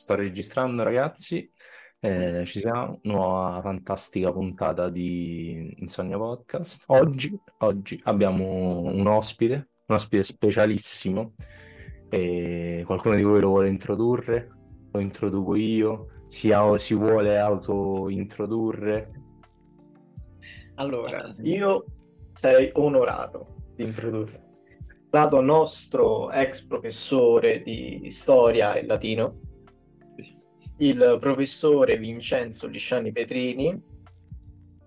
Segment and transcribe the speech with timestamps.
[0.00, 1.48] sto registrando ragazzi,
[2.00, 6.84] eh, ci siamo, nuova fantastica puntata di Insonnia Podcast.
[6.86, 11.34] Oggi, oggi abbiamo un ospite, un ospite specialissimo.
[12.08, 14.48] E qualcuno di voi lo vuole introdurre?
[14.90, 16.22] Lo introduco io?
[16.26, 19.10] Si, si vuole auto-introdurre?
[20.76, 21.84] Allora, io
[22.32, 24.48] sarei onorato di introdurre
[25.10, 29.40] lato nostro ex professore di storia e latino,
[30.80, 33.82] il professore Vincenzo Lisciani Petrini,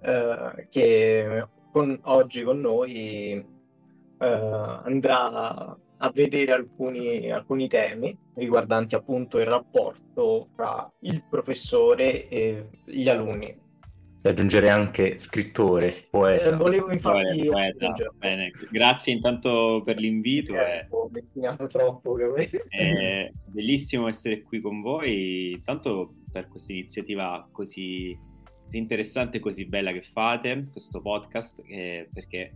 [0.01, 3.45] eh, che con, oggi con noi eh,
[4.17, 13.07] andrà a vedere alcuni, alcuni temi riguardanti appunto il rapporto tra il professore e gli
[13.07, 13.62] alunni
[14.25, 16.51] e aggiungere anche scrittore, poeta.
[16.51, 17.45] Eh, volevo infatti...
[17.45, 18.53] Poeta, Bene.
[18.71, 20.53] Grazie intanto per l'invito.
[20.53, 21.67] Eh, è...
[21.67, 22.17] troppo.
[22.37, 28.17] È bellissimo essere qui con voi, tanto per questa iniziativa così,
[28.63, 32.53] così interessante e così bella che fate, questo podcast, eh, perché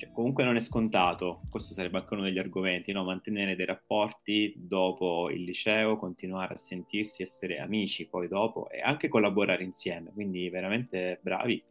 [0.00, 3.04] cioè, comunque non è scontato, questo sarebbe anche uno degli argomenti, no?
[3.04, 9.08] mantenere dei rapporti dopo il liceo, continuare a sentirsi, essere amici poi dopo e anche
[9.08, 11.62] collaborare insieme, quindi veramente bravi.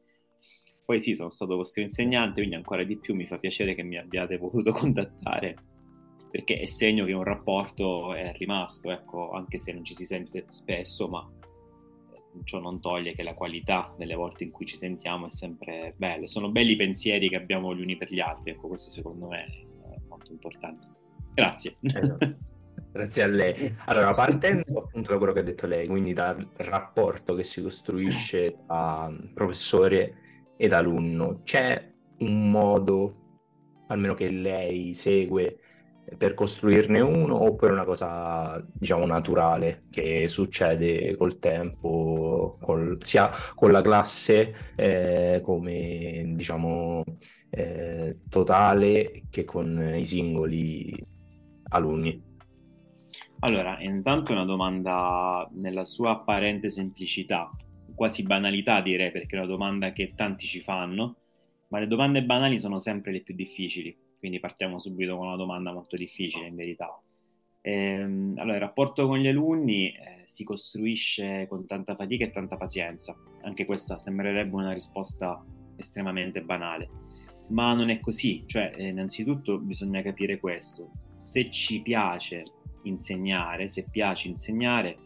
[0.85, 3.97] Poi sì, sono stato vostro insegnante, quindi ancora di più mi fa piacere che mi
[3.97, 5.55] abbiate voluto contattare,
[6.29, 10.43] perché è segno che un rapporto è rimasto, ecco, anche se non ci si sente
[10.47, 11.27] spesso, ma
[12.43, 16.27] ciò non toglie che la qualità delle volte in cui ci sentiamo è sempre bella.
[16.27, 19.45] Sono belli i pensieri che abbiamo gli uni per gli altri, ecco, questo secondo me
[19.45, 20.87] è molto importante.
[21.33, 21.77] Grazie.
[21.81, 22.37] Esatto.
[22.91, 23.75] Grazie a lei.
[23.85, 28.63] Allora, partendo appunto da quello che ha detto lei, quindi dal rapporto che si costruisce
[28.65, 30.15] tra professore
[30.57, 33.41] ed alunno, c'è un modo,
[33.87, 35.59] almeno che lei segue,
[36.17, 43.71] per costruirne uno oppure una cosa diciamo naturale che succede col tempo col, sia con
[43.71, 47.03] la classe eh, come diciamo
[47.49, 50.93] eh, totale che con i singoli
[51.69, 52.27] alunni.
[53.39, 57.49] Allora intanto una domanda nella sua apparente semplicità
[57.95, 61.15] quasi banalità direi perché è una domanda che tanti ci fanno
[61.67, 65.71] ma le domande banali sono sempre le più difficili quindi partiamo subito con una domanda
[65.71, 67.01] molto difficile in verità.
[67.61, 72.57] Ehm, allora, il rapporto con gli alunni eh, si costruisce con tanta fatica e tanta
[72.57, 73.15] pazienza.
[73.41, 75.43] Anche questa sembrerebbe una risposta
[75.75, 76.89] estremamente banale,
[77.49, 78.43] ma non è così.
[78.45, 80.91] Cioè, eh, innanzitutto bisogna capire questo.
[81.11, 82.43] Se ci piace
[82.83, 84.97] insegnare, se piace insegnare,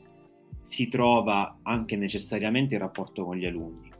[0.61, 3.91] si trova anche necessariamente il rapporto con gli alunni.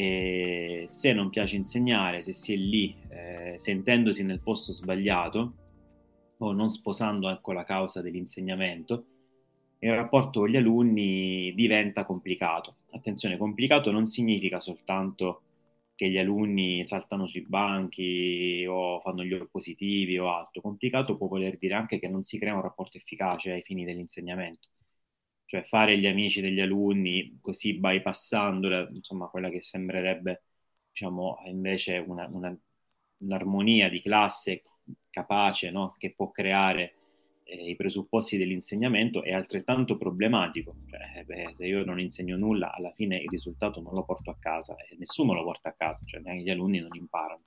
[0.00, 5.54] E se non piace insegnare, se si è lì eh, sentendosi nel posto sbagliato
[6.38, 9.04] o non sposando ecco, la causa dell'insegnamento,
[9.80, 12.76] il rapporto con gli alunni diventa complicato.
[12.92, 15.42] Attenzione, complicato non significa soltanto
[15.96, 20.60] che gli alunni saltano sui banchi o fanno gli oppositivi o altro.
[20.60, 24.68] Complicato può voler dire anche che non si crea un rapporto efficace ai fini dell'insegnamento
[25.48, 30.42] cioè fare gli amici degli alunni così bypassando insomma quella che sembrerebbe
[30.90, 32.54] diciamo invece una, una,
[33.18, 34.62] un'armonia di classe
[35.08, 35.94] capace no?
[35.96, 36.96] che può creare
[37.44, 42.92] eh, i presupposti dell'insegnamento è altrettanto problematico cioè, beh, se io non insegno nulla alla
[42.92, 46.20] fine il risultato non lo porto a casa e nessuno lo porta a casa cioè
[46.20, 47.44] neanche gli alunni non imparano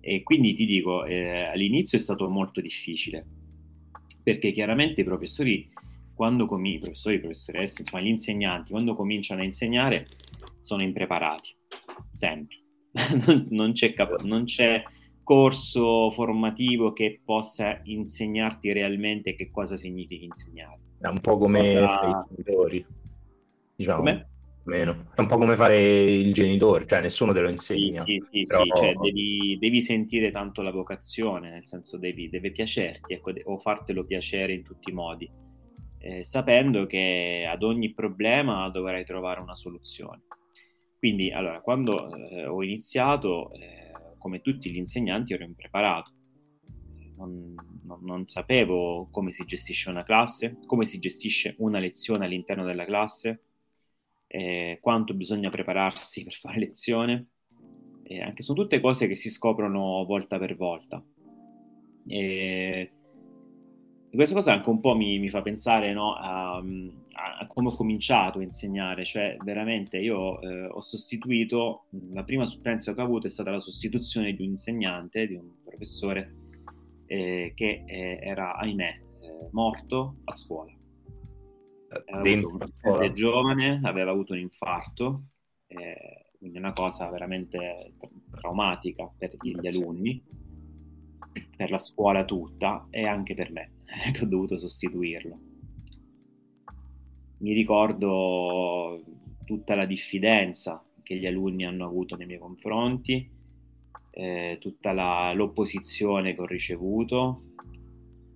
[0.00, 3.24] e quindi ti dico eh, all'inizio è stato molto difficile
[4.24, 5.70] perché chiaramente i professori
[6.16, 10.08] quando com- i professori, i professoresse, insomma gli insegnanti, quando cominciano a insegnare
[10.62, 11.54] sono impreparati,
[12.12, 12.56] sempre.
[13.26, 14.82] non, non, c'è cap- non, c'è
[15.22, 20.80] corso formativo che possa insegnarti realmente che cosa significa insegnare.
[20.98, 22.24] È un po' come cosa...
[22.30, 22.86] i genitori,
[23.76, 23.98] diciamo.
[23.98, 24.28] Come?
[24.64, 25.10] Meno.
[25.14, 28.02] È un po' come fare il genitore, cioè nessuno te lo insegna.
[28.02, 28.62] Sì, sì, sì, però...
[28.64, 28.70] sì.
[28.74, 34.04] Cioè, devi, devi, sentire tanto la vocazione, nel senso devi, deve piacerti ecco, o fartelo
[34.04, 35.30] piacere in tutti i modi
[36.06, 40.22] eh, sapendo che ad ogni problema dovrai trovare una soluzione.
[40.98, 46.12] Quindi, allora, quando eh, ho iniziato, eh, come tutti gli insegnanti, ero impreparato.
[47.16, 47.54] Non,
[47.84, 52.84] non, non, sapevo come si gestisce una classe, come si gestisce una lezione all'interno della
[52.84, 53.42] classe,
[54.28, 57.30] eh, quanto bisogna prepararsi per fare lezione.
[58.22, 61.02] anche sono tutte cose che si scoprono volta per volta.
[62.06, 62.90] E
[64.16, 68.38] questa cosa anche un po' mi, mi fa pensare no, a, a, come ho cominciato
[68.38, 73.30] a insegnare, cioè veramente io eh, ho sostituito, la prima supplenza che ho avuto è
[73.30, 76.30] stata la sostituzione di un insegnante, di un professore
[77.06, 80.72] eh, che eh, era, ahimè, eh, morto a scuola.
[82.04, 85.22] Era un paziente giovane, aveva avuto un infarto,
[85.68, 87.94] eh, quindi una cosa veramente
[88.30, 90.20] traumatica per gli alunni,
[91.56, 93.75] per la scuola tutta e anche per me,
[94.12, 95.38] che ho dovuto sostituirlo.
[97.38, 99.02] Mi ricordo
[99.44, 103.30] tutta la diffidenza che gli alunni hanno avuto nei miei confronti,
[104.10, 107.42] eh, tutta la, l'opposizione che ho ricevuto,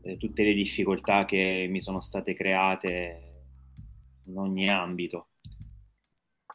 [0.02, 3.42] eh, tutte le difficoltà che mi sono state create
[4.26, 5.29] in ogni ambito.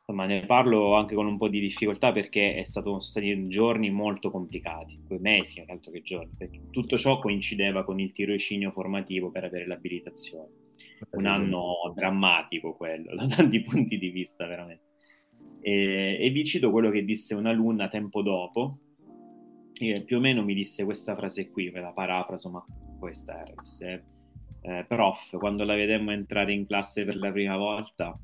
[0.07, 4.29] Insomma, ne parlo anche con un po' di difficoltà perché stato, sono stati giorni molto
[4.29, 9.45] complicati, quei mesi, altro che giorni, perché tutto ciò coincideva con il tirocinio formativo per
[9.45, 10.51] avere l'abilitazione.
[11.09, 14.83] Un anno drammatico quello, da tanti punti di vista, veramente.
[15.61, 18.77] E, e vi cito quello che disse un'alunna tempo dopo,
[19.73, 22.63] e più o meno mi disse questa frase qui, ve la parafraso, ma
[22.99, 24.05] questa era, disse,
[24.61, 28.15] eh, prof, quando la vedemmo entrare in classe per la prima volta,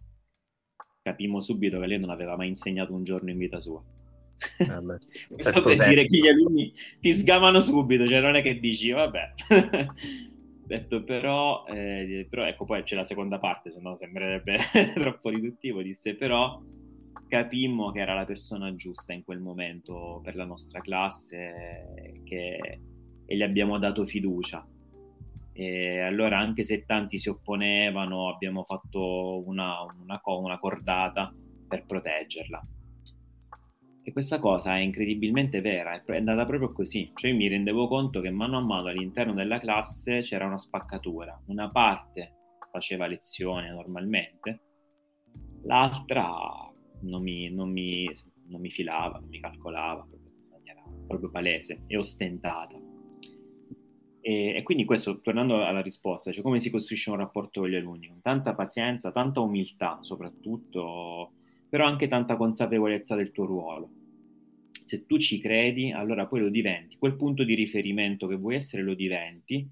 [1.02, 3.84] capimmo subito che lei non aveva mai insegnato un giorno in vita sua.
[4.68, 4.82] Ah,
[5.30, 9.34] Questo per dire che gli alunni ti sgamano subito, cioè non è che dici, vabbè.
[10.72, 14.58] detto però, eh, però, ecco poi c'è la seconda parte, se no sembrerebbe
[14.96, 16.62] troppo riduttivo, disse però
[17.28, 22.80] capimmo che era la persona giusta in quel momento per la nostra classe che,
[23.26, 24.66] e gli abbiamo dato fiducia.
[25.54, 31.34] E allora anche se tanti si opponevano abbiamo fatto una, una, una cordata
[31.68, 32.62] per proteggerla.
[34.04, 37.12] E questa cosa è incredibilmente vera, è andata proprio così.
[37.14, 41.40] Cioè mi rendevo conto che mano a mano all'interno della classe c'era una spaccatura.
[41.48, 42.36] Una parte
[42.72, 44.62] faceva lezione normalmente,
[45.64, 46.72] l'altra
[47.02, 48.10] non mi, non mi,
[48.48, 52.91] non mi filava, non mi calcolava in maniera proprio palese e ostentata.
[54.22, 57.76] E, e, quindi questo, tornando alla risposta, cioè come si costruisce un rapporto con gli
[57.76, 58.08] alunni?
[58.08, 61.32] Con tanta pazienza, tanta umiltà soprattutto,
[61.68, 63.90] però anche tanta consapevolezza del tuo ruolo.
[64.72, 68.84] Se tu ci credi, allora poi lo diventi, quel punto di riferimento che vuoi essere
[68.84, 69.68] lo diventi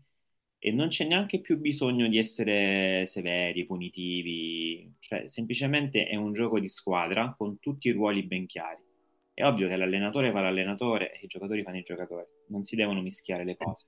[0.57, 6.59] e non c'è neanche più bisogno di essere severi, punitivi, cioè semplicemente è un gioco
[6.59, 8.83] di squadra con tutti i ruoli ben chiari.
[9.33, 13.01] È ovvio che l'allenatore fa l'allenatore e i giocatori fanno i giocatori, non si devono
[13.01, 13.85] mischiare le cose.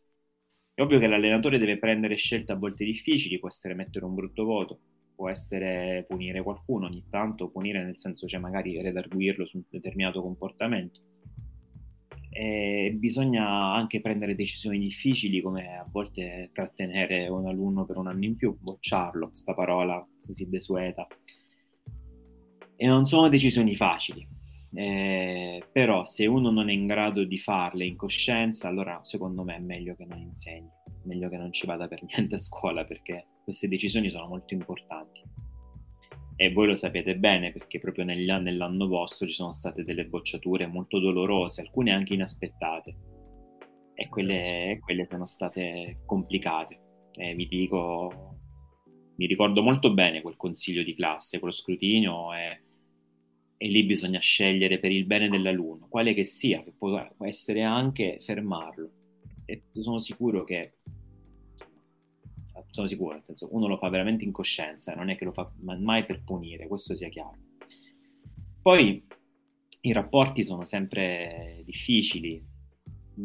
[0.81, 4.43] È ovvio che l'allenatore deve prendere scelte a volte difficili, può essere mettere un brutto
[4.43, 4.79] voto,
[5.13, 10.23] può essere punire qualcuno ogni tanto, punire nel senso cioè magari redarguirlo su un determinato
[10.23, 10.99] comportamento
[12.31, 18.25] e bisogna anche prendere decisioni difficili come a volte trattenere un alunno per un anno
[18.25, 21.05] in più, bocciarlo, questa parola così desueta.
[22.75, 24.27] E non sono decisioni facili,
[24.73, 29.55] eh, però se uno non è in grado di farle in coscienza, allora secondo me
[29.55, 30.69] è meglio che non insegni,
[31.03, 35.21] meglio che non ci vada per niente a scuola perché queste decisioni sono molto importanti.
[36.37, 40.65] E voi lo sapete bene perché proprio negli, nell'anno vostro ci sono state delle bocciature
[40.65, 42.95] molto dolorose, alcune anche inaspettate.
[43.93, 46.79] E quelle, quelle sono state complicate.
[47.11, 48.39] E vi dico,
[49.17, 52.60] mi ricordo molto bene quel consiglio di classe, quello scrutinio e,
[53.61, 58.17] e lì bisogna scegliere per il bene dell'alunno, quale che sia, che può essere anche
[58.19, 58.89] fermarlo.
[59.45, 60.77] E sono sicuro che
[62.71, 65.51] sono sicuro, nel senso uno lo fa veramente in coscienza, non è che lo fa
[65.59, 67.37] mai per punire, questo sia chiaro.
[68.63, 69.05] Poi
[69.81, 72.43] i rapporti sono sempre difficili,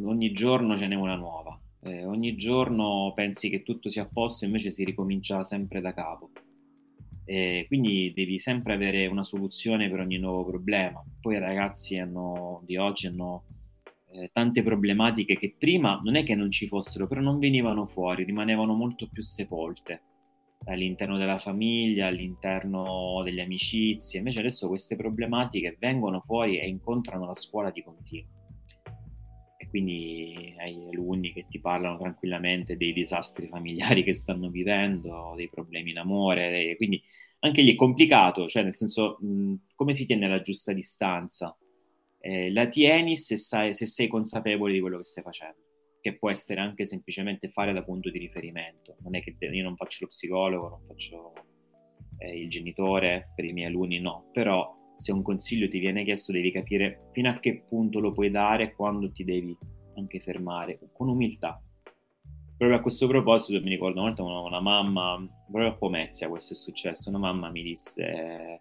[0.02, 4.44] ogni giorno ce n'è una nuova, eh, ogni giorno pensi che tutto sia a posto,
[4.44, 6.30] invece si ricomincia sempre da capo.
[7.28, 11.04] Eh, quindi devi sempre avere una soluzione per ogni nuovo problema.
[11.20, 13.44] Poi i ragazzi hanno, di oggi hanno
[14.12, 18.24] eh, tante problematiche che prima non è che non ci fossero, però non venivano fuori,
[18.24, 20.02] rimanevano molto più sepolte
[20.66, 24.18] all'interno della famiglia, all'interno delle amicizie.
[24.18, 28.35] Invece adesso queste problematiche vengono fuori e incontrano la scuola di continuo.
[29.58, 35.48] E quindi hai alunni che ti parlano tranquillamente dei disastri familiari che stanno vivendo, dei
[35.48, 37.02] problemi in amore, quindi
[37.40, 41.56] anche lì è complicato, cioè nel senso mh, come si tiene la giusta distanza
[42.26, 45.60] eh, la tieni se, sai, se sei consapevole di quello che stai facendo,
[46.00, 48.96] che può essere anche semplicemente fare da punto di riferimento.
[49.02, 51.32] Non è che io non faccio lo psicologo, non faccio
[52.18, 56.32] eh, il genitore per i miei alunni, no, però se un consiglio ti viene chiesto
[56.32, 59.56] devi capire fino a che punto lo puoi dare e quando ti devi
[59.94, 61.60] anche fermare, con umiltà.
[62.56, 66.54] Proprio a questo proposito mi ricordo una volta una, una mamma, proprio a Pomezia questo
[66.54, 68.58] è successo, una mamma mi disse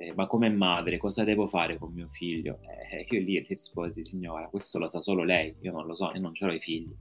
[0.00, 2.58] eh, ma come madre cosa devo fare con mio figlio?
[2.90, 6.20] Eh, io lì risposi, signora, questo lo sa solo lei, io non lo so, io
[6.20, 6.96] non ho i figli,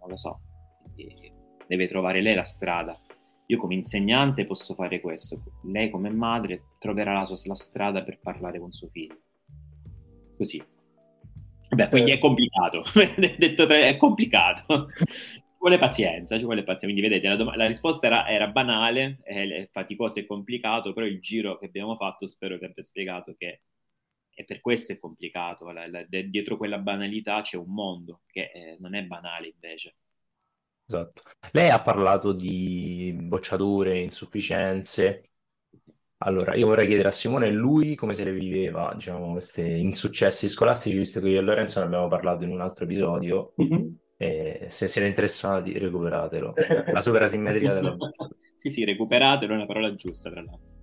[0.00, 0.40] non lo so,
[0.92, 1.32] Quindi
[1.66, 2.98] deve trovare lei la strada.
[3.50, 8.20] Io come insegnante posso fare questo, lei come madre troverà la, sua, la strada per
[8.20, 9.18] parlare con suo figlio.
[10.36, 10.62] Così.
[11.68, 12.84] Beh, quindi è complicato,
[13.18, 14.88] detto tre, è complicato.
[14.94, 16.86] Ci vuole pazienza, ci vuole pazienza.
[16.86, 21.04] Quindi vedete, la, dom- la risposta era, era banale, è, è, faticoso e complicato, però
[21.04, 23.62] il giro che abbiamo fatto spero che abbia spiegato che
[24.32, 25.70] e per questo è complicato.
[25.70, 29.96] La, la, dietro quella banalità c'è un mondo che eh, non è banale invece.
[30.90, 31.22] Esatto.
[31.52, 35.22] Lei ha parlato di bocciature, insufficienze.
[36.22, 40.98] Allora, io vorrei chiedere a Simone lui come se le viveva, diciamo, questi insuccessi scolastici,
[40.98, 43.54] visto che io e Lorenzo ne abbiamo parlato in un altro episodio.
[43.62, 43.88] Mm-hmm.
[44.16, 46.54] E se siete interessati, recuperatelo.
[46.92, 48.36] La superasimmetria della bocciatura.
[48.56, 50.78] sì, sì, recuperatelo è una parola giusta, tra l'altro.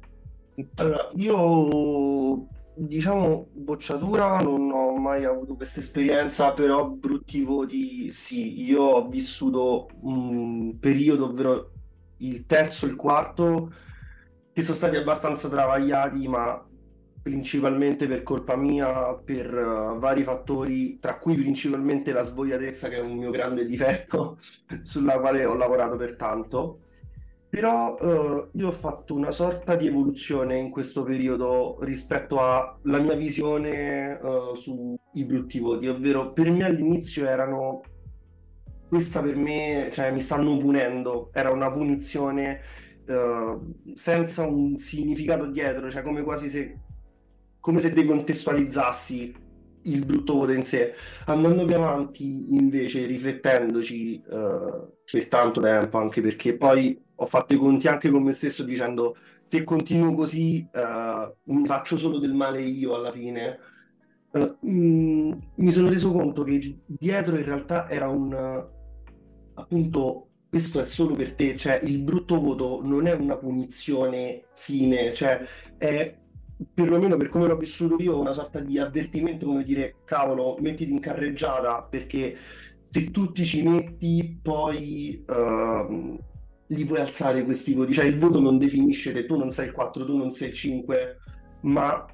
[0.76, 8.62] Allora, io diciamo bocciatura non ho mai avuto questa esperienza, però brutti voti sì.
[8.62, 11.72] Io ho vissuto un periodo, ovvero
[12.18, 13.72] il terzo e il quarto,
[14.54, 16.64] che sono stati abbastanza travagliati, ma
[17.22, 23.02] principalmente per colpa mia, per uh, vari fattori, tra cui principalmente la svogliatezza, che è
[23.02, 24.38] un mio grande difetto,
[24.82, 26.82] sulla quale ho lavorato per tanto.
[27.50, 33.16] Però eh, io ho fatto una sorta di evoluzione in questo periodo rispetto alla mia
[33.16, 37.82] visione eh, sui brutti voti, ovvero per me all'inizio erano
[38.90, 42.62] questa per me, cioè mi stanno punendo, era una punizione
[43.06, 43.58] eh,
[43.94, 46.80] senza un significato dietro, cioè come quasi se,
[47.60, 49.36] come se decontestualizzassi
[49.84, 50.94] il brutto voto in sé.
[51.26, 57.58] Andando più avanti, invece, riflettendoci eh, per tanto tempo, anche perché poi ho fatto i
[57.58, 62.62] conti anche con me stesso dicendo se continuo così uh, mi faccio solo del male
[62.62, 63.60] io alla fine.
[64.32, 70.80] Uh, mm, mi sono reso conto che dietro in realtà era un uh, appunto questo
[70.80, 75.46] è solo per te, cioè il brutto voto non è una punizione fine, cioè
[75.78, 76.16] è
[76.74, 81.00] perlomeno per come l'ho vissuto io una sorta di avvertimento come dire cavolo mettiti in
[81.00, 82.36] carreggiata perché
[82.82, 86.18] se tu ti ci metti poi uh,
[86.68, 89.72] li puoi alzare questi voti, cioè il voto non definisce che tu non sei il
[89.72, 91.18] 4, tu non sei il 5,
[91.62, 92.06] ma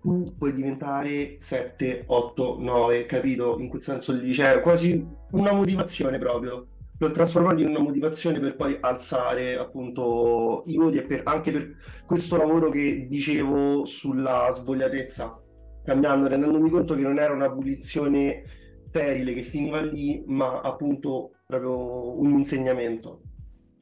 [0.00, 3.58] tu puoi diventare 7, 8, 9, capito?
[3.58, 6.66] In quel senso lì c'è quasi una motivazione proprio.
[6.98, 11.76] L'ho trasformato in una motivazione per poi alzare appunto i voti e per, anche per
[12.06, 15.40] questo lavoro che dicevo sulla svogliatezza,
[15.84, 18.44] cambiando, rendendomi conto che non era una punizione
[18.86, 23.22] sterile che finiva lì, ma appunto proprio un insegnamento.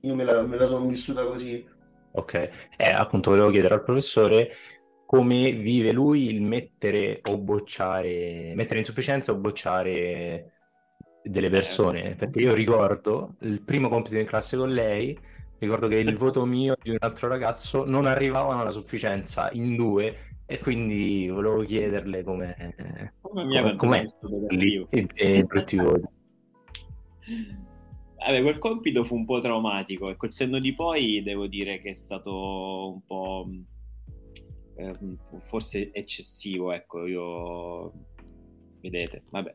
[0.02, 1.66] Io me la, me la sono vissuta così.
[2.12, 4.50] Ok, eh, appunto volevo chiedere al professore
[5.06, 10.52] come vive lui il mettere o bocciare, mettere in sufficienza o bocciare
[11.22, 15.18] delle persone, perché io ricordo il primo compito in classe con lei,
[15.58, 20.14] ricordo che il voto mio di un altro ragazzo non arrivavano alla sufficienza in due
[20.46, 24.04] e quindi volevo chiederle come come com'è
[24.50, 26.08] lì e, e brutti voti.
[28.20, 31.90] Vabbè, quel compito fu un po' traumatico e col senno di poi devo dire che
[31.90, 33.48] è stato un po'
[34.76, 34.94] eh,
[35.40, 37.92] forse eccessivo, ecco, io
[38.80, 39.54] vedete, vabbè,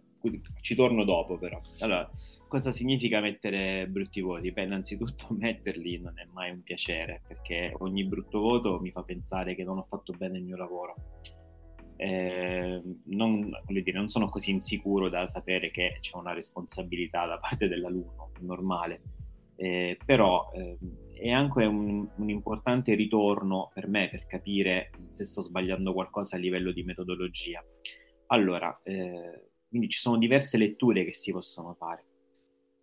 [0.61, 1.61] ci torno dopo però.
[1.79, 2.09] Allora,
[2.47, 4.51] cosa significa mettere brutti voti?
[4.51, 9.53] Beh, innanzitutto metterli non è mai un piacere, perché ogni brutto voto mi fa pensare
[9.53, 10.95] che non ho fatto bene il mio lavoro
[11.97, 17.67] eh, non, dire, non, sono così insicuro da sapere che c'è una responsabilità da parte
[17.67, 19.01] dell'alunno, normale,
[19.55, 20.77] eh, però eh,
[21.13, 26.39] è anche un, un, importante ritorno per me per capire se sto sbagliando qualcosa a
[26.39, 27.63] livello di metodologia.
[28.27, 32.03] Allora, eh, quindi ci sono diverse letture che si possono fare.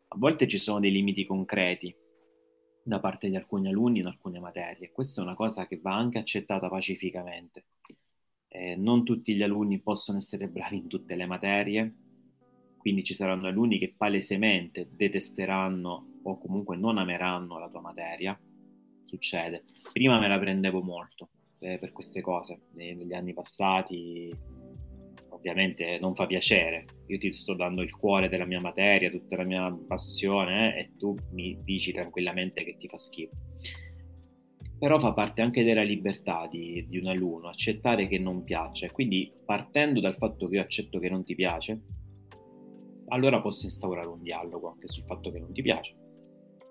[0.09, 1.95] A volte ci sono dei limiti concreti
[2.85, 4.90] da parte di alcuni alunni in alcune materie.
[4.90, 7.64] Questa è una cosa che va anche accettata pacificamente
[8.52, 11.94] eh, non tutti gli alunni possono essere bravi in tutte le materie,
[12.76, 18.38] quindi ci saranno alunni che palesemente detesteranno o comunque non ameranno la tua materia.
[19.00, 19.64] Succede.
[19.92, 21.30] Prima me la prendevo molto
[21.61, 24.30] eh, per queste cose, negli anni passati
[25.30, 26.85] ovviamente non fa piacere.
[27.06, 30.92] Io ti sto dando il cuore della mia materia, tutta la mia passione eh, e
[30.99, 33.51] tu mi dici tranquillamente che ti fa schifo
[34.83, 38.91] però fa parte anche della libertà di, di un alunno, accettare che non piace.
[38.91, 41.81] Quindi partendo dal fatto che io accetto che non ti piace,
[43.07, 45.95] allora posso instaurare un dialogo anche sul fatto che non ti piace.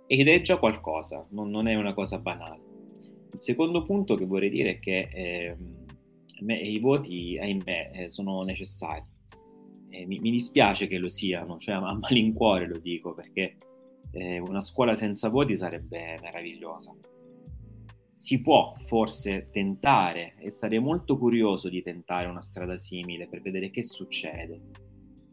[0.07, 2.61] Ed è già qualcosa, non, non è una cosa banale.
[3.31, 5.57] Il secondo punto che vorrei dire è che eh,
[6.41, 9.05] me, i voti, ahimè, eh, sono necessari.
[9.87, 13.55] Eh, mi, mi, dispiace che lo siano, cioè a malincuore lo dico, perché
[14.13, 16.93] Eh, una scuola senza voti sarebbe meravigliosa.
[18.13, 23.71] Si può forse tentare, e sarei molto curioso di tentare una strada simile per vedere
[23.71, 24.59] che succede,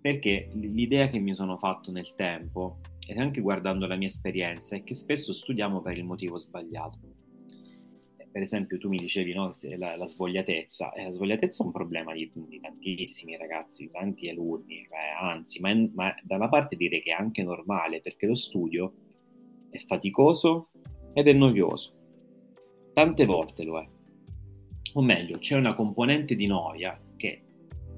[0.01, 4.85] perché l'idea che mi sono fatto nel tempo, e anche guardando la mia esperienza, è
[4.85, 6.99] che spesso studiamo per il motivo sbagliato.
[8.31, 12.13] Per esempio tu mi dicevi no, la, la svogliatezza, eh, la svogliatezza è un problema
[12.13, 14.89] di, di tantissimi ragazzi, di tanti alunni, eh,
[15.21, 18.93] anzi, ma, ma da una parte direi che è anche normale perché lo studio
[19.71, 20.69] è faticoso
[21.15, 21.98] ed è noioso,
[22.99, 23.87] tante volte lo è,
[24.95, 27.45] o meglio c'è una componente di noia che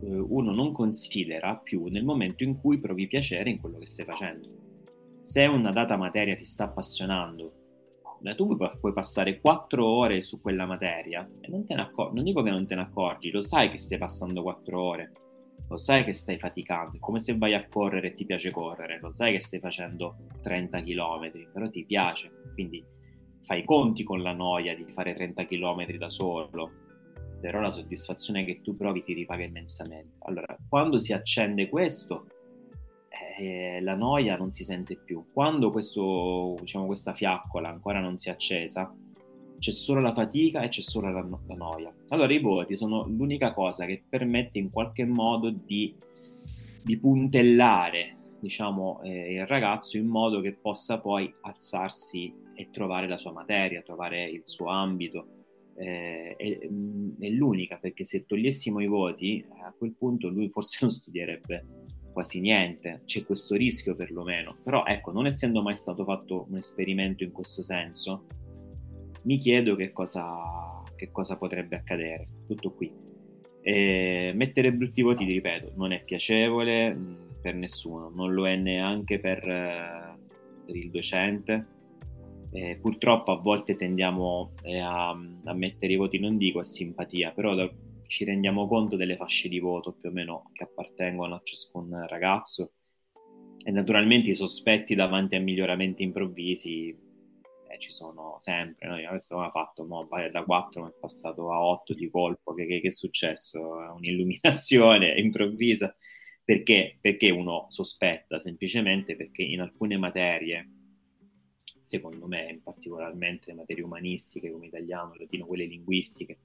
[0.03, 4.05] eh, uno non considera più nel momento in cui provi piacere in quello che stai
[4.05, 4.47] facendo.
[5.19, 7.55] Se una data materia ti sta appassionando
[8.37, 12.43] tu puoi passare quattro ore su quella materia e non te ne accorgi, non dico
[12.43, 15.13] che non te ne accorgi, lo sai che stai passando quattro ore,
[15.67, 18.99] lo sai che stai faticando, è come se vai a correre e ti piace correre,
[19.01, 22.85] lo sai che stai facendo 30 km, però ti piace, quindi
[23.43, 26.71] fai conti con la noia di fare 30 km da solo,
[27.41, 30.17] però la soddisfazione che tu provi ti ripaga immensamente.
[30.21, 32.27] Allora, quando si accende questo,
[33.39, 35.25] eh, la noia non si sente più.
[35.33, 38.95] Quando questo, diciamo, questa fiaccola ancora non si è accesa,
[39.59, 41.93] c'è solo la fatica e c'è solo la, la, noia.
[42.09, 45.95] Allora i voti sono l'unica cosa che permette in qualche modo di,
[46.83, 53.19] di puntellare diciamo, eh, il ragazzo in modo che possa poi alzarsi e trovare la
[53.19, 55.39] sua materia, trovare il suo ambito.
[55.77, 60.91] Eh, è, è, l'unica perché se togliessimo i voti a quel punto lui forse non
[60.91, 61.65] studierebbe
[62.13, 67.25] quasi niente, c'è questo rischio perlomeno, però ecco, non essendo mai stato fatto un esperimento
[67.25, 68.27] in questo senso,
[69.23, 72.93] mi chiedo che cosa, che cosa potrebbe accadere, tutto qui.
[73.63, 78.57] E mettere brutti voti, ti ripeto, non è piacevole mh, per nessuno, non lo è
[78.57, 80.19] neanche per, eh,
[80.67, 81.79] per il docente.
[82.53, 87.31] Eh, purtroppo a volte tendiamo eh, a, a, mettere i voti, non dico a simpatia,
[87.31, 87.71] però da,
[88.07, 92.73] ci rendiamo conto delle fasce di voto più o meno che appartengono a ciascun ragazzo
[93.63, 96.89] e naturalmente i sospetti davanti a miglioramenti improvvisi
[97.69, 98.89] eh, ci sono sempre.
[98.89, 102.55] Noi adesso abbiamo fatto mo, da 4 è passato a 8 di colpo.
[102.55, 103.81] Che, che, che è successo?
[103.83, 105.95] È un'illuminazione improvvisa.
[106.43, 106.99] Perché?
[107.01, 110.80] Perché uno sospetta semplicemente perché in alcune materie,
[111.91, 116.39] secondo me, particolarmente le materie umanistiche come italiano, latino, quelle linguistiche,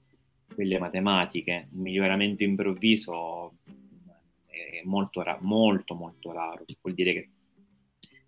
[0.52, 3.58] quelle matematiche, un miglioramento improvviso
[4.48, 6.64] è molto, ra- molto, molto raro.
[6.80, 7.28] Vuol dire che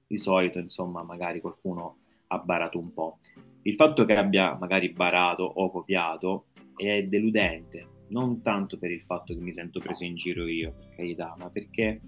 [0.07, 3.19] di solito, insomma, magari qualcuno ha barato un po'.
[3.63, 9.35] Il fatto che abbia magari barato o copiato è deludente, non tanto per il fatto
[9.35, 11.99] che mi sento preso in giro io, per carità, ma perché,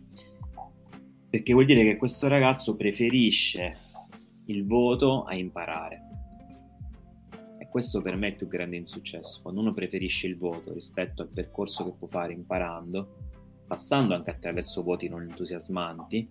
[1.29, 3.89] perché vuol dire che questo ragazzo preferisce
[4.51, 6.11] il voto a imparare.
[7.71, 11.29] Questo per me è il più grande insuccesso, quando uno preferisce il voto rispetto al
[11.33, 13.17] percorso che può fare imparando,
[13.65, 16.29] passando anche attraverso voti non entusiasmanti,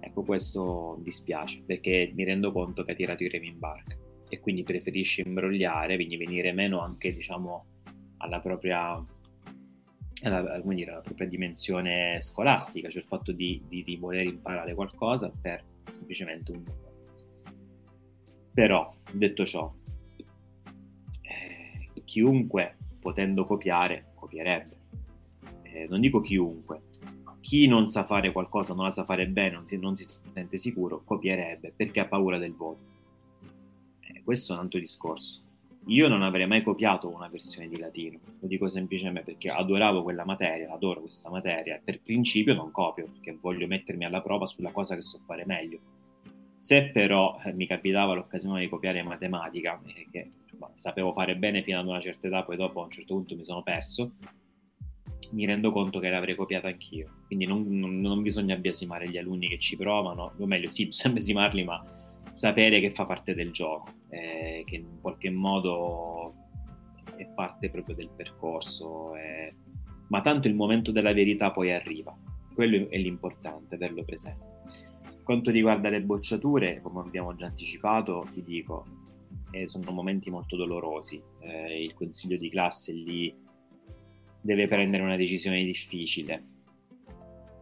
[0.00, 3.94] ecco questo dispiace perché mi rendo conto che ha tirato i remi in barca.
[4.26, 7.66] E quindi preferisce imbrogliare, quindi venire meno anche diciamo
[8.16, 9.04] alla propria,
[10.22, 15.30] alla, dire, alla propria dimensione scolastica, cioè il fatto di, di, di voler imparare qualcosa
[15.30, 16.62] per semplicemente un
[18.54, 19.72] però detto ciò
[22.14, 24.76] chiunque potendo copiare, copierebbe.
[25.62, 26.82] Eh, non dico chiunque,
[27.40, 30.56] chi non sa fare qualcosa, non la sa fare bene, non si, non si sente
[30.56, 32.78] sicuro, copierebbe perché ha paura del voto.
[33.98, 35.42] Eh, questo è un altro discorso.
[35.86, 40.24] Io non avrei mai copiato una versione di latino, lo dico semplicemente perché adoravo quella
[40.24, 44.94] materia, adoro questa materia, per principio non copio perché voglio mettermi alla prova sulla cosa
[44.94, 45.80] che so fare meglio.
[46.64, 50.30] Se però eh, mi capitava l'occasione di copiare matematica, eh, che
[50.72, 53.44] sapevo fare bene fino ad una certa età, poi dopo a un certo punto mi
[53.44, 54.12] sono perso,
[55.32, 57.24] mi rendo conto che l'avrei copiata anch'io.
[57.26, 61.12] Quindi non, non, non bisogna biasimare gli alunni che ci provano, o meglio, sì, bisogna
[61.12, 61.84] biasimarli, ma
[62.30, 66.32] sapere che fa parte del gioco, eh, che in qualche modo
[67.14, 69.14] è parte proprio del percorso.
[69.16, 69.54] Eh,
[70.08, 72.16] ma tanto il momento della verità poi arriva.
[72.54, 74.52] Quello è l'importante, averlo presente.
[75.24, 78.84] Quanto riguarda le bocciature, come abbiamo già anticipato, ti dico,
[79.52, 81.20] eh, sono momenti molto dolorosi.
[81.40, 83.34] Eh, il consiglio di classe lì
[84.42, 86.44] deve prendere una decisione difficile.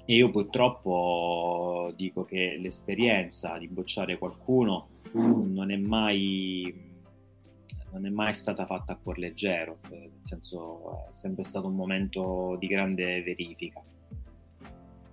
[0.05, 6.75] E io purtroppo dico che l'esperienza di bocciare qualcuno non è mai,
[7.93, 11.77] non è mai stata fatta a cuor leggero, eh, nel senso è sempre stato un
[11.77, 13.81] momento di grande verifica.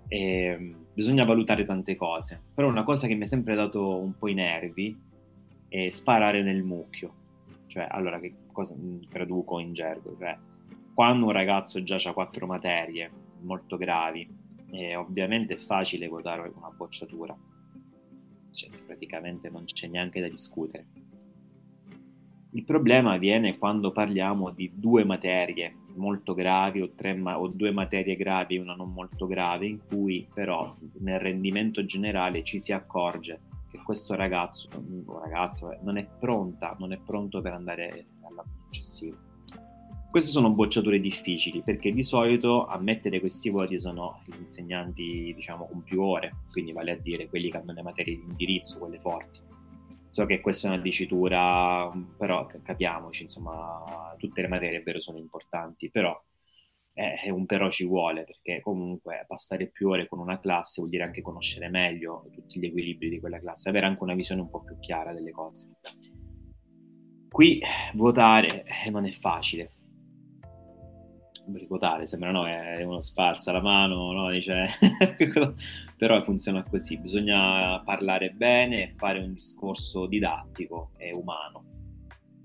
[0.09, 4.27] E, bisogna valutare tante cose, però una cosa che mi ha sempre dato un po'
[4.27, 4.99] i nervi
[5.69, 7.13] è sparare nel mucchio.
[7.67, 8.75] Cioè, allora, che cosa
[9.07, 10.17] traduco in gergo?
[10.17, 10.37] Cioè,
[10.93, 13.09] quando un ragazzo già ha quattro materie
[13.41, 14.27] molto gravi,
[14.69, 17.37] è ovviamente è facile votare una bocciatura,
[18.51, 20.85] cioè praticamente non c'è neanche da discutere.
[22.51, 28.15] Il problema avviene quando parliamo di due materie molto gravi o, tre o due materie
[28.15, 33.41] gravi e una non molto grave, in cui però nel rendimento generale ci si accorge
[33.69, 34.69] che questo ragazzo
[35.05, 39.27] o ragazza non è pronta, non è pronto per andare all'anno successivo.
[40.09, 45.67] Queste sono bocciature difficili perché di solito a mettere questi voti sono gli insegnanti, diciamo,
[45.67, 48.97] con più ore, quindi vale a dire quelli che hanno le materie di indirizzo, quelle
[48.97, 49.48] forti.
[50.11, 55.19] So che questa è una dicitura, però capiamoci, insomma, tutte le materie è vero sono
[55.19, 56.19] importanti, però
[56.93, 61.03] eh, un però ci vuole, perché comunque passare più ore con una classe vuol dire
[61.03, 64.63] anche conoscere meglio tutti gli equilibri di quella classe, avere anche una visione un po'
[64.63, 65.69] più chiara delle cose.
[67.29, 67.61] Qui
[67.93, 69.71] votare eh, non è facile,
[71.67, 74.29] votare, sembra no, è uno spalza la mano, no?
[74.29, 74.65] Dice,
[75.97, 81.63] però funziona così, bisogna parlare bene e fare un discorso didattico e umano,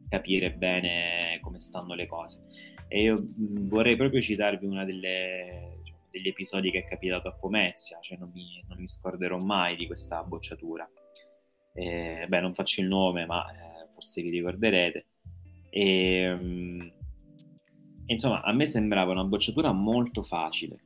[0.09, 2.45] capire bene come stanno le cose.
[2.88, 8.17] E io vorrei proprio citarvi uno diciamo, degli episodi che è capitato a Pomezia, cioè
[8.19, 10.88] non mi, non mi scorderò mai di questa bocciatura.
[11.75, 15.07] Eh, beh, non faccio il nome, ma eh, forse vi ricorderete.
[15.71, 16.93] E,
[18.07, 20.79] insomma, a me sembrava una bocciatura molto facile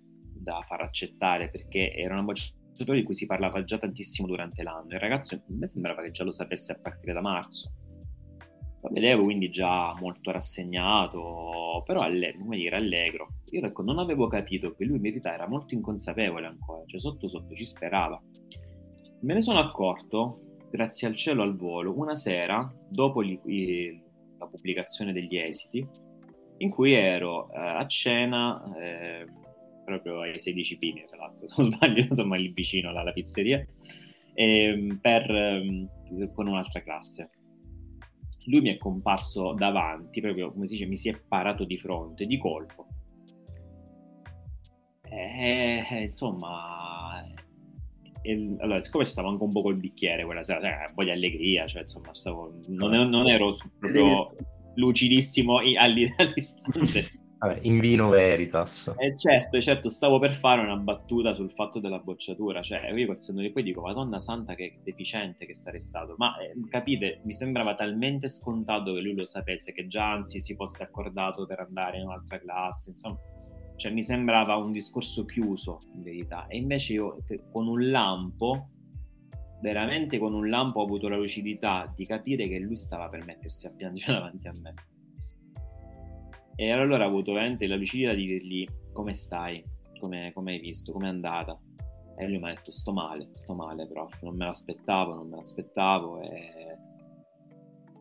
[0.48, 4.92] da far accettare perché era una bocciatura di cui si parlava già tantissimo durante l'anno.
[4.94, 7.72] Il ragazzo a me sembrava che già lo sapesse a partire da marzo.
[8.80, 13.28] Lo vedevo quindi già molto rassegnato, però alle, come dire, allegro.
[13.50, 17.28] Io ecco, non avevo capito che lui in verità era molto inconsapevole ancora, cioè sotto
[17.28, 18.22] sotto ci sperava.
[19.20, 24.00] Me ne sono accorto, grazie al cielo al volo, una sera, dopo gli,
[24.38, 25.84] la pubblicazione degli esiti,
[26.58, 29.26] in cui ero eh, a cena eh,
[29.84, 33.64] proprio ai 16 pini, tra l'altro, se non sbaglio, insomma lì vicino alla, pizzeria,
[34.34, 37.30] eh, per, ehm, con un'altra classe.
[38.46, 42.26] Lui mi è comparso davanti, proprio come si dice, mi si è parato di fronte,
[42.26, 42.86] di colpo.
[45.10, 47.24] E, eh, insomma,
[48.22, 51.10] e, allora, siccome stavo anche un po' col bicchiere quella sera, cioè, un po' di
[51.10, 54.32] allegria, cioè, insomma, stavo, non, non ero proprio
[54.78, 57.26] lucidissimo all'istante.
[57.38, 58.92] Vabbè, in vino veritas.
[58.98, 63.42] Eh certo, certo, stavo per fare una battuta sul fatto della bocciatura, cioè io senno
[63.42, 67.76] di poi dico, madonna santa che deficiente che sarei stato, ma eh, capite, mi sembrava
[67.76, 72.06] talmente scontato che lui lo sapesse, che già anzi si fosse accordato per andare in
[72.06, 73.18] un'altra classe, insomma,
[73.76, 77.18] cioè mi sembrava un discorso chiuso in verità, e invece io
[77.52, 78.70] con un lampo
[79.60, 83.66] veramente con un lampo ho avuto la lucidità di capire che lui stava per mettersi
[83.66, 84.74] a piangere davanti a me.
[86.54, 89.62] E allora ho avuto veramente la lucidità di dirgli come stai,
[90.00, 91.58] come, come hai visto, come è andata.
[92.16, 95.36] E lui mi ha detto sto male, sto male prof, non me l'aspettavo, non me
[95.36, 96.76] l'aspettavo e,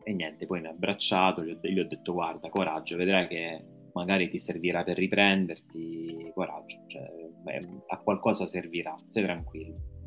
[0.02, 3.64] e niente, poi mi ha abbracciato, gli ho, gli ho detto guarda, coraggio, vedrai che
[3.92, 7.08] magari ti servirà per riprenderti, coraggio, cioè,
[7.42, 9.97] beh, a qualcosa servirà, sei tranquillo.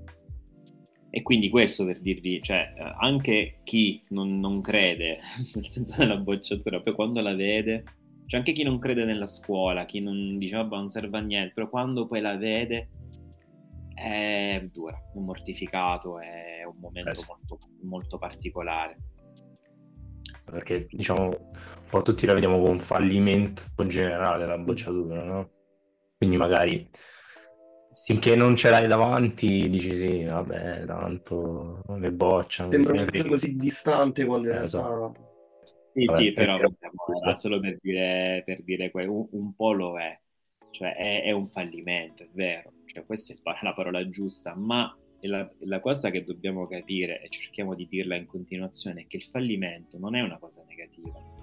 [1.14, 5.20] E quindi questo per dirvi, cioè, eh, anche chi non, non, crede
[5.56, 7.84] nel senso della bocciatura, poi quando la vede,
[8.26, 11.54] cioè anche chi non crede nella scuola, chi non dice vabbè non serve a niente,
[11.54, 12.90] però quando poi la vede
[13.94, 17.26] è dura, è mortificato, è un momento eh sì.
[17.28, 18.98] molto, molto particolare.
[20.46, 21.52] Perché diciamo, un
[21.90, 25.50] po' tutti la vediamo come un fallimento in generale la bocciatura, no?
[26.18, 26.90] Quindi magari
[27.94, 32.66] Finché non ce l'hai davanti, dici sì, vabbè, tanto le boccia.
[32.66, 34.80] Sembra una così distante quando in eh, realtà...
[34.80, 35.30] Esatto.
[35.94, 40.18] Sì, vabbè, sì, però era solo per dire, per dire un, un, po' lo è.
[40.70, 42.72] Cioè, è, è, un fallimento, è vero.
[42.86, 47.76] Cioè, questa è la parola giusta, ma la, la cosa che dobbiamo capire, e cerchiamo
[47.76, 51.41] di dirla in continuazione, è che il fallimento non è una cosa negativa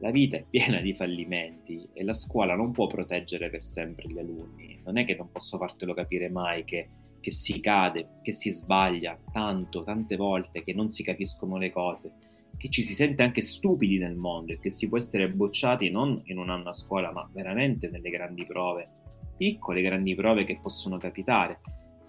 [0.00, 4.18] la vita è piena di fallimenti e la scuola non può proteggere per sempre gli
[4.18, 4.80] alunni.
[4.84, 6.88] Non è che non posso fartelo capire mai che,
[7.20, 12.12] che si cade, che si sbaglia tanto, tante volte, che non si capiscono le cose,
[12.56, 16.20] che ci si sente anche stupidi nel mondo e che si può essere bocciati non
[16.24, 18.88] in un anno a scuola, ma veramente nelle grandi prove,
[19.36, 21.60] piccole grandi prove che possono capitare.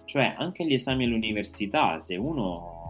[0.06, 2.81] Cioè anche agli esami all'università, se uno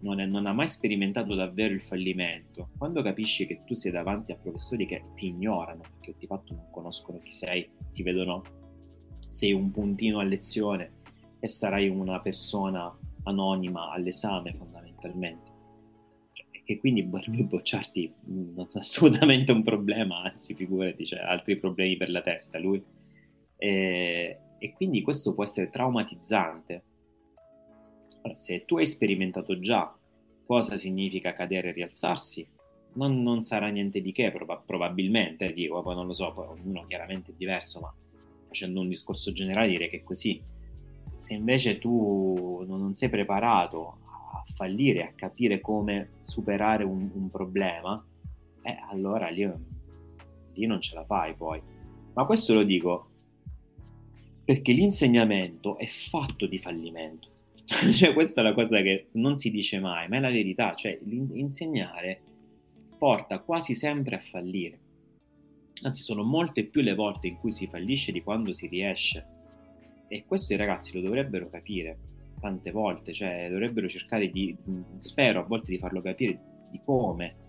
[0.00, 4.32] non, è, non, ha mai sperimentato davvero il fallimento, quando capisci che tu sei davanti
[4.32, 8.42] a professori che ti ignorano, perché di fatto non conoscono chi sei, ti vedono
[9.28, 10.98] sei un puntino a lezione
[11.38, 15.50] e sarai una persona anonima all'esame fondamentalmente.
[16.32, 21.96] Cioè, e quindi lui bocciarti non è assolutamente un problema, anzi figurati, c'è altri problemi
[21.96, 22.82] per la testa lui.
[23.56, 26.84] E, e quindi questo può essere traumatizzante.
[28.34, 29.94] Se tu hai sperimentato già
[30.44, 32.46] cosa significa cadere e rialzarsi,
[32.94, 36.86] non, non sarà niente di che, prob- probabilmente, dico, poi non lo so, poi ognuno
[36.86, 37.94] chiaramente è diverso, ma
[38.46, 40.42] facendo un discorso generale direi che è così.
[40.98, 43.98] Se invece tu non sei preparato
[44.32, 48.04] a fallire, a capire come superare un, un problema,
[48.62, 49.48] eh, allora lì,
[50.54, 51.62] lì non ce la fai poi.
[52.12, 53.08] Ma questo lo dico
[54.44, 57.29] perché l'insegnamento è fatto di fallimento.
[57.94, 60.74] cioè, questa è la cosa che non si dice mai, ma è la verità.
[60.74, 62.20] Cioè, insegnare
[62.98, 64.78] porta quasi sempre a fallire.
[65.82, 69.24] Anzi, sono molte più le volte in cui si fallisce di quando si riesce.
[70.08, 71.96] E questo i ragazzi lo dovrebbero capire
[72.40, 74.56] tante volte, cioè dovrebbero cercare di,
[74.96, 76.38] spero a volte di farlo capire
[76.70, 77.48] di come.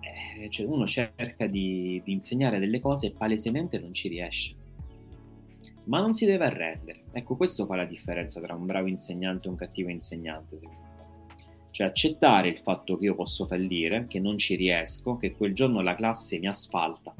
[0.00, 4.54] Eh, cioè uno cerca di, di insegnare delle cose e palesemente non ci riesce.
[5.88, 7.04] Ma non si deve arrendere.
[7.12, 10.96] Ecco, questo fa la differenza tra un bravo insegnante e un cattivo insegnante, secondo me.
[11.70, 15.80] Cioè accettare il fatto che io posso fallire, che non ci riesco, che quel giorno
[15.80, 17.14] la classe mi asfalta,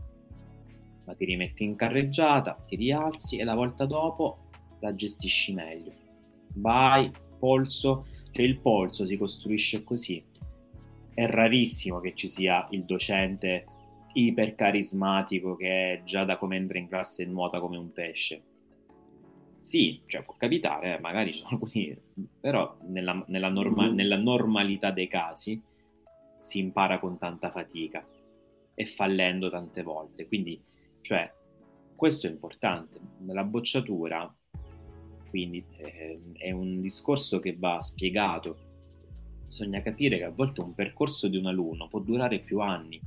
[1.05, 4.49] ma ti rimetti in carreggiata, ti rialzi e la volta dopo
[4.81, 5.93] la gestisci meglio.
[6.55, 10.23] Vai, polso, cioè il polso si costruisce così.
[11.15, 13.65] È rarissimo che ci sia il docente
[14.13, 18.43] ipercarismatico che già da come entra in classe nuota come un pesce
[19.59, 22.01] sì, cioè può capitare, eh, magari ci sono alcuni,
[22.41, 23.95] però nella, nella, norma, mm.
[23.95, 25.61] nella normalità dei casi
[26.39, 28.07] si impara con tanta fatica
[28.73, 30.29] e fallendo tante volte.
[30.29, 30.63] Quindi,
[31.01, 31.31] cioè,
[31.97, 33.01] questo è importante.
[33.27, 34.33] La bocciatura,
[35.29, 38.67] quindi, eh, è un discorso che va spiegato.
[39.45, 43.01] Bisogna capire che a volte un percorso di un alunno può durare più anni.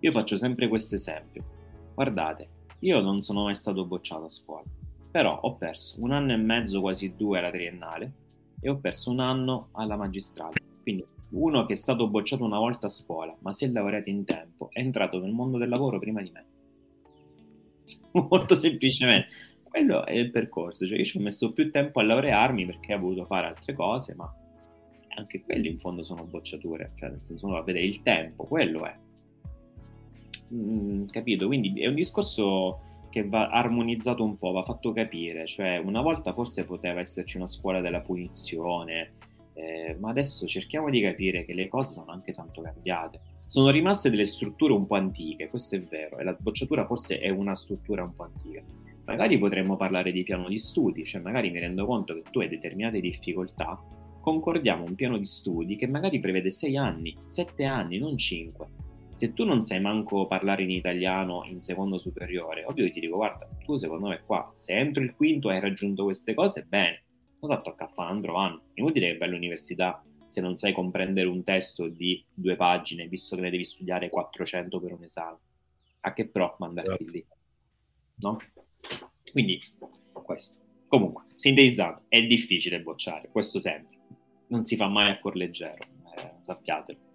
[0.00, 1.44] Io faccio sempre questo esempio.
[1.92, 4.79] Guardate, io non sono mai stato bocciato a scuola
[5.10, 8.12] però ho perso un anno e mezzo, quasi due alla triennale
[8.60, 10.54] e ho perso un anno alla magistrale.
[10.82, 14.24] Quindi uno che è stato bocciato una volta a scuola, ma si è laureato in
[14.24, 16.44] tempo, è entrato nel mondo del lavoro prima di me.
[18.28, 19.28] Molto semplicemente.
[19.62, 22.98] Quello è il percorso, cioè io ci ho messo più tempo a laurearmi perché ho
[22.98, 24.32] voluto fare altre cose, ma
[25.16, 28.44] anche quelli in fondo sono bocciature, cioè nel senso uno va a vedere il tempo,
[28.44, 28.96] quello è.
[30.52, 31.46] Mm, capito?
[31.46, 36.32] Quindi è un discorso che va armonizzato un po', va fatto capire, cioè una volta
[36.32, 39.14] forse poteva esserci una scuola della punizione,
[39.54, 43.20] eh, ma adesso cerchiamo di capire che le cose sono anche tanto cambiate.
[43.44, 47.28] Sono rimaste delle strutture un po' antiche, questo è vero, e la bocciatura forse è
[47.28, 48.62] una struttura un po' antica.
[49.04, 52.48] Magari potremmo parlare di piano di studi, cioè magari mi rendo conto che tu hai
[52.48, 53.76] determinate difficoltà,
[54.20, 58.79] concordiamo un piano di studi che magari prevede 6 anni, 7 anni, non 5
[59.20, 63.16] se tu non sai manco parlare in italiano in secondo superiore, ovvio che ti dico,
[63.16, 67.02] guarda, tu secondo me qua, se entro il quinto hai raggiunto queste cose, bene,
[67.40, 68.62] non tanto a fa un altro anno.
[68.76, 73.42] Inutile che vai all'università se non sai comprendere un testo di due pagine, visto che
[73.42, 75.38] ne devi studiare 400 per un esame.
[76.00, 77.26] A che pro mandarti lì?
[78.20, 78.38] No?
[79.30, 79.60] Quindi,
[80.12, 80.60] questo.
[80.88, 83.98] Comunque, sintetizzato, è difficile bocciare, questo sempre.
[84.46, 85.84] Non si fa mai a cuor leggero,
[86.16, 87.09] eh, sappiatelo.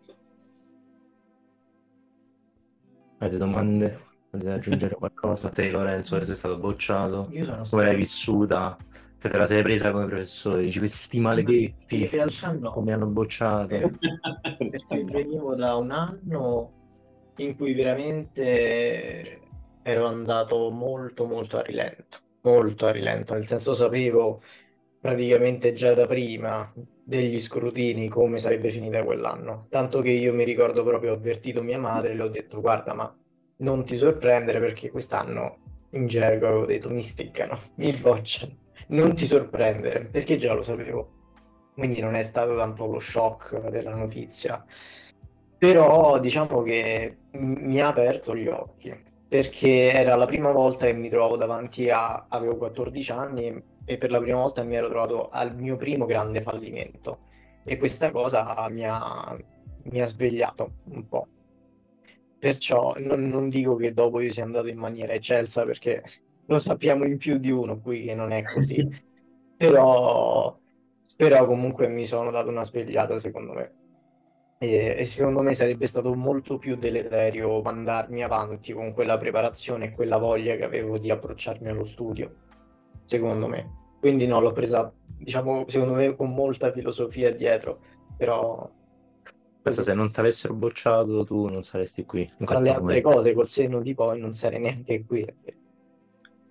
[3.25, 3.99] Avete domande?
[4.29, 5.49] Volete aggiungere qualcosa?
[5.49, 7.27] Te Lorenzo, sei stato bocciato?
[7.31, 8.77] Io sono Come l'hai vissuta?
[9.17, 10.61] Cioè te la sei presa come professore?
[10.61, 12.69] Dici questi maledetti in realtà no.
[12.69, 13.73] come hanno bocciato?
[13.73, 13.91] Eh,
[14.69, 16.71] perché venivo da un anno
[17.37, 19.39] in cui veramente
[19.81, 24.43] ero andato molto molto a rilento, molto a rilento, nel senso sapevo
[25.05, 29.67] praticamente già da prima degli scrutini come sarebbe finita quell'anno.
[29.69, 33.15] Tanto che io mi ricordo proprio, ho avvertito mia madre le ho detto guarda ma
[33.57, 35.57] non ti sorprendere perché quest'anno
[35.91, 38.51] in gergo avevo detto mi sticcano, mi bocciano,
[38.87, 41.11] non ti sorprendere perché già lo sapevo.
[41.75, 44.65] Quindi non è stato tanto lo shock della notizia.
[45.55, 48.91] Però diciamo che mi ha aperto gli occhi
[49.27, 54.09] perché era la prima volta che mi trovavo davanti a, avevo 14 anni e per
[54.09, 57.19] la prima volta mi ero trovato al mio primo grande fallimento
[57.63, 59.37] e questa cosa mi ha,
[59.83, 61.27] mi ha svegliato un po'.
[62.37, 66.03] Perciò non, non, dico che dopo io sia andato in maniera eccelsa perché
[66.45, 68.87] lo sappiamo in più di uno qui che non è così,
[69.57, 70.55] però,
[71.15, 73.73] però comunque mi sono dato una svegliata secondo me.
[74.57, 79.91] E, e, secondo me sarebbe stato molto più deleterio mandarmi avanti con quella preparazione e
[79.91, 82.44] quella voglia che avevo di approcciarmi allo studio
[83.05, 83.83] secondo me.
[83.99, 87.79] Quindi no, l'ho presa, diciamo, secondo me con molta filosofia dietro,
[88.17, 88.69] però...
[89.61, 92.29] Pensa, se non ti avessero bocciato tu non saresti qui.
[92.37, 95.25] Tra le altre cose, col senno di poi non sarei neanche qui.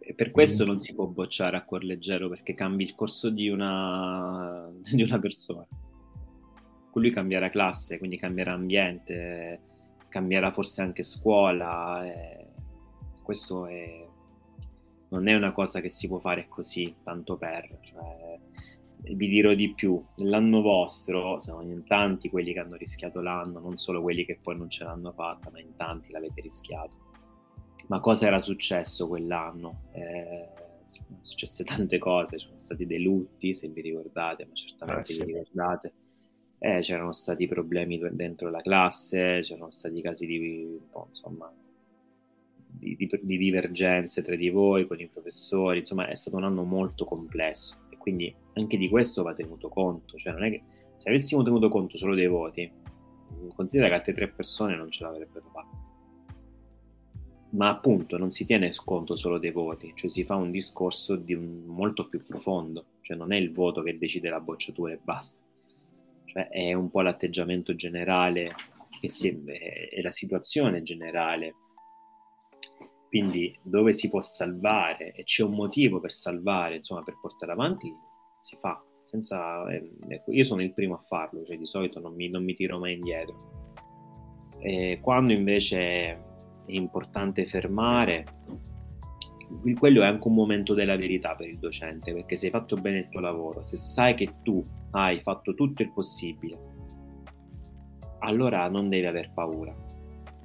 [0.06, 0.66] E per questo mm.
[0.66, 5.18] non si può bocciare a cuor leggero, perché cambi il corso di una, di una
[5.20, 5.64] persona.
[6.92, 9.60] Lui cambierà classe, quindi cambierà ambiente,
[10.08, 12.04] cambierà forse anche scuola.
[13.22, 14.03] questo è
[15.14, 17.78] non è una cosa che si può fare così, tanto per.
[17.80, 18.38] Cioè,
[19.12, 23.76] vi dirò di più, l'anno vostro sono in tanti quelli che hanno rischiato l'anno, non
[23.76, 27.12] solo quelli che poi non ce l'hanno fatta, ma in tanti l'avete rischiato.
[27.88, 29.82] Ma cosa era successo quell'anno?
[29.92, 30.48] Eh,
[30.82, 35.04] sono successe tante cose, ci sono stati dei lutti, se vi ricordate, ma certamente ah,
[35.04, 35.24] sì.
[35.24, 35.92] vi ricordate.
[36.58, 41.52] Eh, c'erano stati problemi dentro la classe, c'erano stati casi di, insomma,
[42.78, 46.64] di, di, di, divergenze tra di voi, con i professori, insomma è stato un anno
[46.64, 50.62] molto complesso e quindi anche di questo va tenuto conto, cioè non è che
[50.96, 52.70] se avessimo tenuto conto solo dei voti,
[53.54, 55.82] considera che altre tre persone non ce l'avrebbero fatta.
[57.50, 61.34] Ma appunto non si tiene conto solo dei voti, cioè si fa un discorso di
[61.34, 65.40] un, molto più profondo, cioè non è il voto che decide la bocciatura e basta,
[66.24, 68.54] cioè è un po' l'atteggiamento generale
[69.00, 71.54] e, la situazione generale
[73.14, 77.88] quindi dove si può salvare e c'è un motivo per salvare, insomma, per portare avanti,
[78.36, 78.84] si fa.
[79.04, 82.42] Senza, eh, ecco, io sono il primo a farlo, cioè di solito non mi, non
[82.42, 83.36] mi tiro mai indietro.
[84.58, 86.18] E quando invece è
[86.66, 88.24] importante fermare,
[89.78, 92.98] quello è anche un momento della verità per il docente, perché se hai fatto bene
[92.98, 96.58] il tuo lavoro, se sai che tu hai fatto tutto il possibile,
[98.18, 99.72] allora non devi aver paura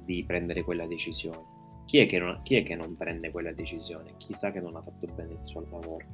[0.04, 1.58] di prendere quella decisione
[1.90, 4.14] chi è, che non, chi è che non prende quella decisione?
[4.16, 6.06] Chi sa che non ha fatto bene il suo lavoro?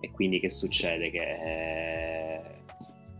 [0.00, 1.12] E quindi che succede?
[1.12, 2.42] Che eh,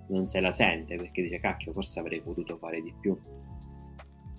[0.08, 3.16] non se la sente perché dice cacchio, forse avrei potuto fare di più.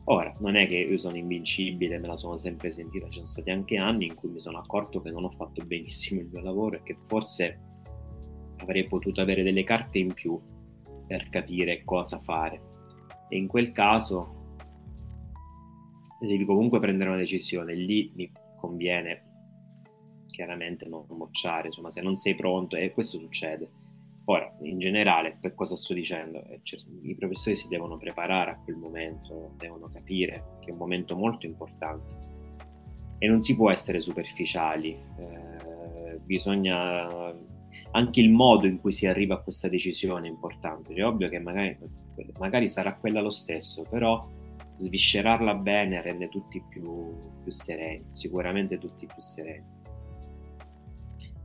[0.09, 3.49] Ora, non è che io sono invincibile, me la sono sempre sentita, ci sono stati
[3.49, 6.75] anche anni in cui mi sono accorto che non ho fatto benissimo il mio lavoro
[6.75, 7.61] e che forse
[8.57, 10.37] avrei potuto avere delle carte in più
[11.07, 12.61] per capire cosa fare.
[13.29, 14.36] E in quel caso
[16.19, 19.23] devi comunque prendere una decisione, lì mi conviene
[20.27, 23.69] chiaramente non bocciare, insomma se non sei pronto e questo succede.
[24.25, 26.43] Ora, in generale, per cosa sto dicendo?
[26.61, 31.15] Cioè, I professori si devono preparare a quel momento, devono capire che è un momento
[31.15, 32.35] molto importante
[33.19, 37.33] e non si può essere superficiali, eh, bisogna
[37.91, 40.93] anche il modo in cui si arriva a questa decisione è importante.
[40.93, 41.77] È ovvio che magari,
[42.37, 44.19] magari sarà quella lo stesso, però
[44.77, 49.75] sviscerarla bene rende tutti più, più sereni, sicuramente tutti più sereni.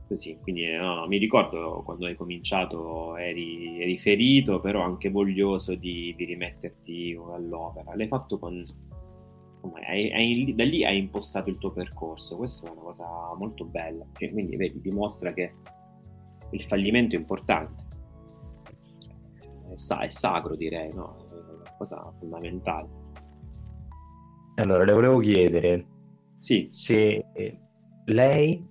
[0.07, 6.13] Così, quindi no, mi ricordo quando hai cominciato eri, eri ferito, però anche voglioso di,
[6.15, 7.95] di, rimetterti all'opera.
[7.95, 8.63] L'hai fatto con...
[9.87, 14.05] Hai, hai, da lì hai impostato il tuo percorso, questa è una cosa molto bella.
[14.13, 15.53] Cioè, quindi vedi, dimostra che
[16.51, 17.83] il fallimento è importante,
[19.69, 21.25] è, è sacro direi, no?
[21.27, 23.02] è una cosa fondamentale.
[24.55, 25.85] Allora, le volevo chiedere
[26.37, 26.65] sì.
[26.67, 27.25] se
[28.05, 28.67] lei,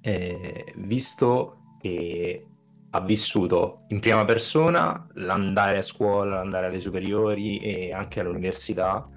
[0.00, 2.46] eh, visto che
[2.90, 9.08] ha vissuto in prima persona l'andare a scuola, l'andare alle superiori e anche all'università,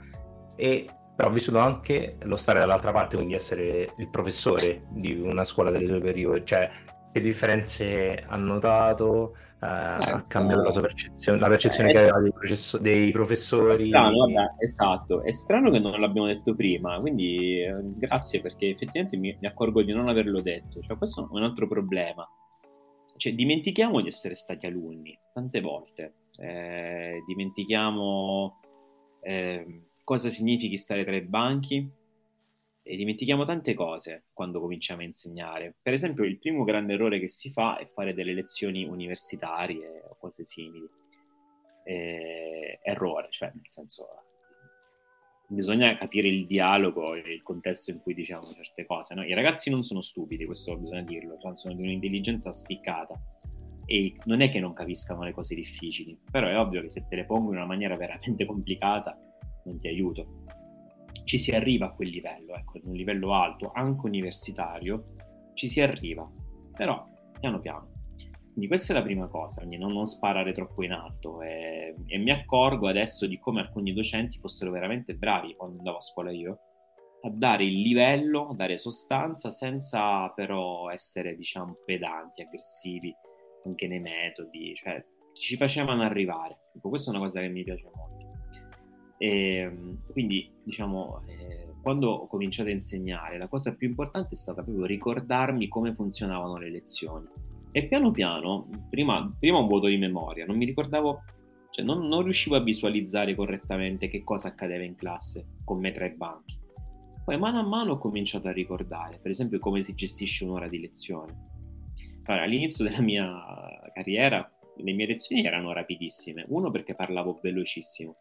[0.56, 5.44] e però ha vissuto anche lo stare dall'altra parte, quindi essere il professore di una
[5.44, 6.70] scuola delle superiori, cioè
[7.12, 12.20] che differenze ha notato, eh, ha cambiato la sua percezione, la percezione eh, che aveva
[12.20, 13.72] dei, processo- dei professori.
[13.72, 18.70] È strano, vabbè, esatto, è strano che non l'abbiamo detto prima, quindi eh, grazie perché
[18.70, 22.28] effettivamente mi, mi, accorgo di non averlo detto, cioè questo è un altro problema,
[23.18, 28.60] cioè dimentichiamo di essere stati alunni tante volte, eh, dimentichiamo
[29.22, 31.90] eh, cosa significhi stare tra i banchi,
[32.88, 35.74] e dimentichiamo tante cose quando cominciamo a insegnare.
[35.82, 40.16] Per esempio, il primo grande errore che si fa è fare delle lezioni universitarie o
[40.20, 40.88] cose simili.
[41.84, 44.08] Eh, errore, cioè nel senso
[45.48, 49.16] bisogna capire il dialogo e il contesto in cui diciamo certe cose.
[49.16, 49.24] No?
[49.24, 53.20] I ragazzi non sono stupidi, questo bisogna dirlo, cioè sono di un'intelligenza spiccata
[53.88, 57.16] e non è che non capiscano le cose difficili, però è ovvio che se te
[57.16, 59.18] le pongo in una maniera veramente complicata
[59.64, 60.44] non ti aiuto
[61.26, 65.16] ci si arriva a quel livello, ecco, un livello alto, anche universitario,
[65.54, 66.30] ci si arriva,
[66.72, 67.06] però
[67.40, 67.92] piano piano.
[68.54, 72.18] Quindi questa è la prima cosa, quindi non, non sparare troppo in alto e, e,
[72.18, 76.60] mi accorgo adesso di come alcuni docenti fossero veramente bravi quando andavo a scuola io
[77.24, 83.14] a dare il livello, a dare sostanza senza però essere, diciamo, pedanti, aggressivi
[83.66, 85.04] anche nei metodi, cioè
[85.34, 86.70] ci facevano arrivare.
[86.76, 88.15] Ecco, questa è una cosa che mi piace molto.
[89.18, 94.36] E, ehm, quindi, diciamo, eh, quando ho cominciato a insegnare, la cosa più importante è
[94.36, 97.28] stata proprio ricordarmi come funzionavano le lezioni.
[97.72, 101.24] E piano piano, prima, prima un vuoto di memoria, non mi ricordavo,
[101.70, 106.06] cioè non, non riuscivo a visualizzare correttamente che cosa accadeva in classe con me tra
[106.06, 106.64] i banchi
[107.26, 110.80] poi mano a mano ho cominciato a ricordare, per esempio, come si gestisce un'ora di
[110.80, 111.54] lezione.
[112.26, 113.28] Allora, all'inizio della mia
[113.92, 114.48] carriera
[114.78, 116.46] le mie lezioni erano rapidissime.
[116.50, 118.16] Uno perché parlavo velocissimo,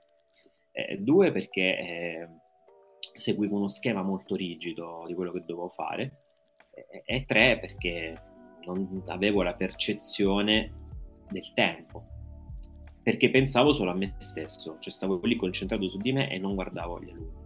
[0.74, 2.28] eh, due perché eh,
[3.14, 6.22] seguivo uno schema molto rigido di quello che dovevo fare,
[6.74, 8.20] eh, e tre perché
[8.66, 10.72] non avevo la percezione
[11.30, 12.04] del tempo,
[13.02, 16.54] perché pensavo solo a me stesso, cioè stavo lì concentrato su di me e non
[16.54, 17.42] guardavo gli alunni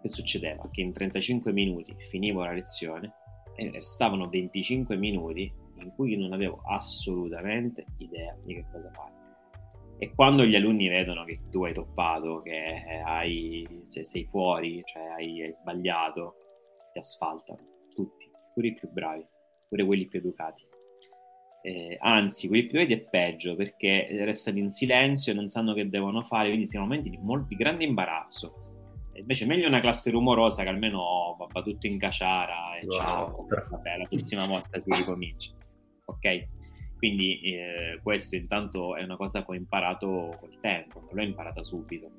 [0.00, 0.68] che succedeva?
[0.70, 3.12] Che in 35 minuti finivo la lezione
[3.54, 9.19] e restavano 25 minuti in cui io non avevo assolutamente idea di che cosa fare.
[10.02, 15.02] E quando gli alunni vedono che tu hai toppato, che hai, se sei fuori, cioè
[15.08, 16.36] hai, hai sbagliato,
[16.92, 17.60] ti asfaltano,
[17.94, 19.26] tutti, pure i più bravi,
[19.68, 20.66] pure quelli più educati.
[21.62, 25.90] Eh, anzi, quelli più educati è peggio perché restano in silenzio e non sanno che
[25.90, 28.68] devono fare, quindi sono momenti di, molto, di grande imbarazzo
[29.20, 32.92] Invece meglio una classe rumorosa che almeno va, tutto in caciara e wow.
[32.92, 35.52] ciao, vabbè, la prossima volta si ricomincia.
[36.06, 36.46] Ok?
[37.00, 42.10] Quindi eh, questo intanto è una cosa che ho imparato col tempo, l'ho imparata subito.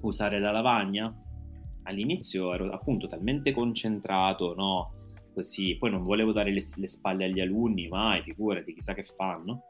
[0.00, 1.14] Usare la lavagna?
[1.82, 4.94] All'inizio ero appunto talmente concentrato, no?
[5.34, 9.64] Così, poi non volevo dare le, le spalle agli alunni, mai, figurati, chissà che fanno.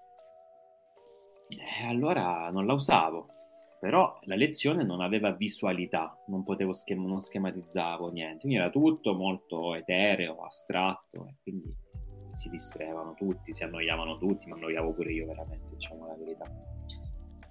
[1.49, 3.35] E allora non la usavo
[3.81, 9.15] però la lezione non aveva visualità, non potevo schem- non schematizzavo niente, quindi era tutto
[9.15, 11.75] molto etereo, astratto e quindi
[12.33, 16.45] si distraevano tutti, si annoiavano tutti, mi annoiavo pure io veramente, diciamo la verità.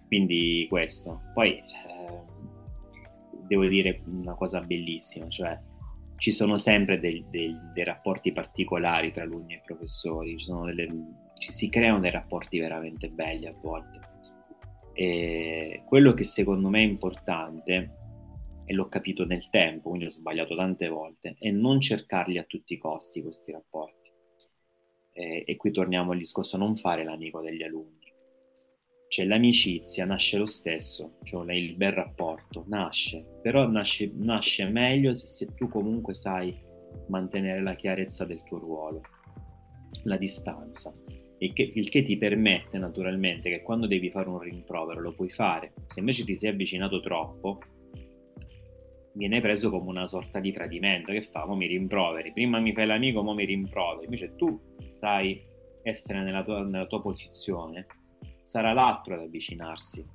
[0.07, 1.21] Quindi questo.
[1.33, 2.23] Poi eh,
[3.47, 5.57] devo dire una cosa bellissima, cioè
[6.17, 10.87] ci sono sempre dei, dei, dei rapporti particolari tra alunni e professori, ci, delle,
[11.37, 13.99] ci si creano dei rapporti veramente belli a volte
[14.99, 17.91] e quello che secondo me è importante,
[18.65, 22.73] e l'ho capito nel tempo, quindi ho sbagliato tante volte, è non cercarli a tutti
[22.73, 23.98] i costi questi rapporti.
[25.19, 27.97] E, e qui torniamo al discorso non fare l'amico degli alunni.
[29.09, 35.25] Cioè l'amicizia nasce lo stesso, cioè il bel rapporto nasce, però nasce, nasce meglio se,
[35.25, 36.55] se tu comunque sai
[37.07, 39.01] mantenere la chiarezza del tuo ruolo,
[40.03, 40.91] la distanza
[41.47, 45.73] che, il che, ti permette naturalmente che quando devi fare un rimprovero lo puoi fare.
[45.87, 47.59] Se invece ti sei avvicinato troppo,
[49.13, 51.11] viene preso come una sorta di tradimento.
[51.11, 51.45] Che fa?
[51.45, 52.31] Mo mi rimproveri.
[52.33, 54.05] Prima mi fai l'amico, mo mi rimproveri.
[54.05, 55.41] Invece tu sai
[55.83, 57.85] essere nella tua, nella tua posizione,
[58.41, 60.05] sarà l'altro ad avvicinarsi.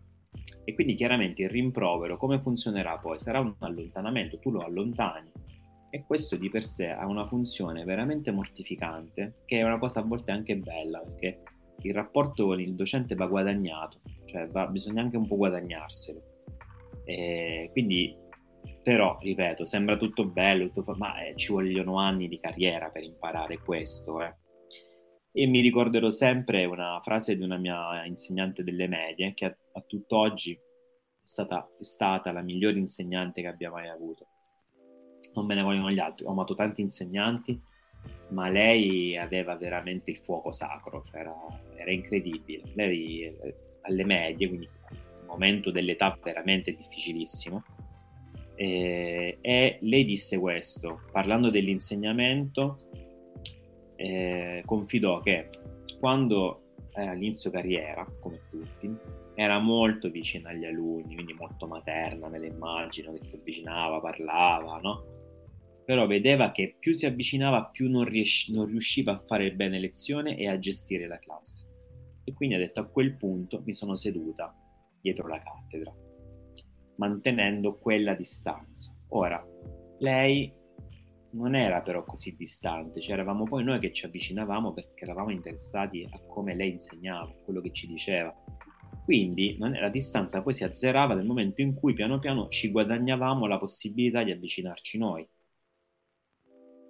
[0.65, 3.21] E quindi chiaramente il rimprovero come funzionerà poi?
[3.21, 5.31] Sarà un allontanamento, tu lo allontani
[5.95, 10.03] e questo di per sé ha una funzione veramente mortificante, che è una cosa a
[10.03, 11.43] volte anche bella, perché
[11.83, 16.21] il rapporto con il docente va guadagnato, cioè va, bisogna anche un po' guadagnarselo.
[17.05, 18.13] E quindi,
[18.85, 23.59] però, ripeto, sembra tutto bello, tutto, ma eh, ci vogliono anni di carriera per imparare
[23.59, 24.23] questo.
[24.23, 24.35] Eh.
[25.33, 29.81] E mi ricorderò sempre una frase di una mia insegnante delle medie, che a, a
[29.81, 30.59] tutt'oggi è
[31.25, 34.29] stata, è stata la migliore insegnante che abbia mai avuto
[35.35, 36.27] non me ne vogliono gli altri.
[36.27, 37.61] Ho amato tanti insegnanti,
[38.29, 41.35] ma lei aveva veramente il fuoco sacro, cioè era,
[41.77, 42.63] era, incredibile.
[42.75, 44.69] Lei eh, alle medie, quindi
[45.21, 47.65] un momento dell'età veramente difficilissimo,
[48.55, 52.77] e, e lei disse questo, parlando dell'insegnamento,
[53.97, 55.51] eh, confidò che
[55.99, 56.61] quando
[56.93, 58.95] era all'inizio carriera, come tutti,
[59.35, 64.79] era molto vicina agli alunni, quindi molto materna, me la immagino, che si avvicinava, parlava,
[64.79, 65.15] no?
[65.85, 70.37] però vedeva che più si avvicinava più non, ries- non riusciva a fare bene lezione
[70.37, 71.67] e a gestire la classe.
[72.25, 74.55] E quindi ha detto a quel punto mi sono seduta
[75.01, 75.95] dietro la cattedra,
[76.97, 78.95] mantenendo quella distanza.
[79.09, 79.45] Ora,
[79.99, 80.53] lei
[81.33, 86.07] non era però così distante, cioè eravamo poi noi che ci avvicinavamo perché eravamo interessati
[86.09, 88.35] a come lei insegnava, a quello che ci diceva.
[89.05, 93.59] Quindi la distanza poi si azzerava nel momento in cui piano piano ci guadagnavamo la
[93.59, 95.29] possibilità di avvicinarci noi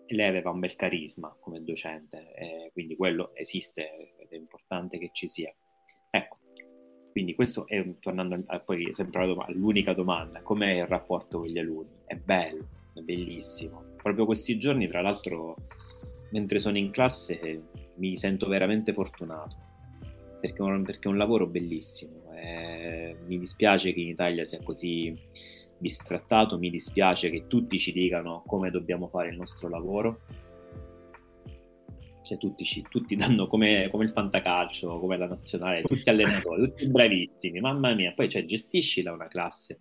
[0.09, 5.11] lei aveva un bel carisma come docente, eh, quindi quello esiste ed è importante che
[5.13, 5.55] ci sia.
[7.15, 11.91] Quindi questo è, tornando a, poi sempre all'unica domanda, com'è il rapporto con gli alunni?
[12.05, 13.85] È bello, è bellissimo.
[14.03, 15.55] Proprio questi giorni, tra l'altro,
[16.31, 17.63] mentre sono in classe,
[17.99, 19.57] mi sento veramente fortunato
[20.41, 22.33] perché, perché è un lavoro bellissimo.
[22.35, 25.17] Eh, mi dispiace che in Italia sia così
[25.79, 30.23] bistrattato, mi dispiace che tutti ci dicano come dobbiamo fare il nostro lavoro.
[32.25, 36.89] Cioè, tutti, ci, tutti danno come, come, il fantacalcio, come la nazionale, tutti allenatori, tutti
[36.91, 38.13] bravissimi, mamma mia.
[38.15, 39.81] Poi cioè, gestiscila una classe.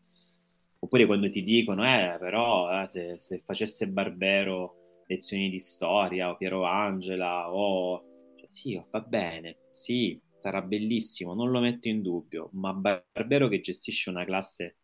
[0.80, 6.38] Oppure quando ti dicono, eh, però, eh, se, se facesse Barbero lezioni di storia, o
[6.38, 8.34] Piero Angela, o...
[8.36, 13.62] Cioè, sì, va bene, sì, sarà bellissimo, non lo metto in dubbio, ma Barbero che
[13.62, 14.76] gestisce una classe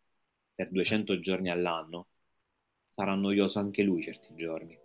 [0.54, 2.06] per 200 giorni all'anno
[2.90, 4.76] sarà noioso anche lui certi giorni.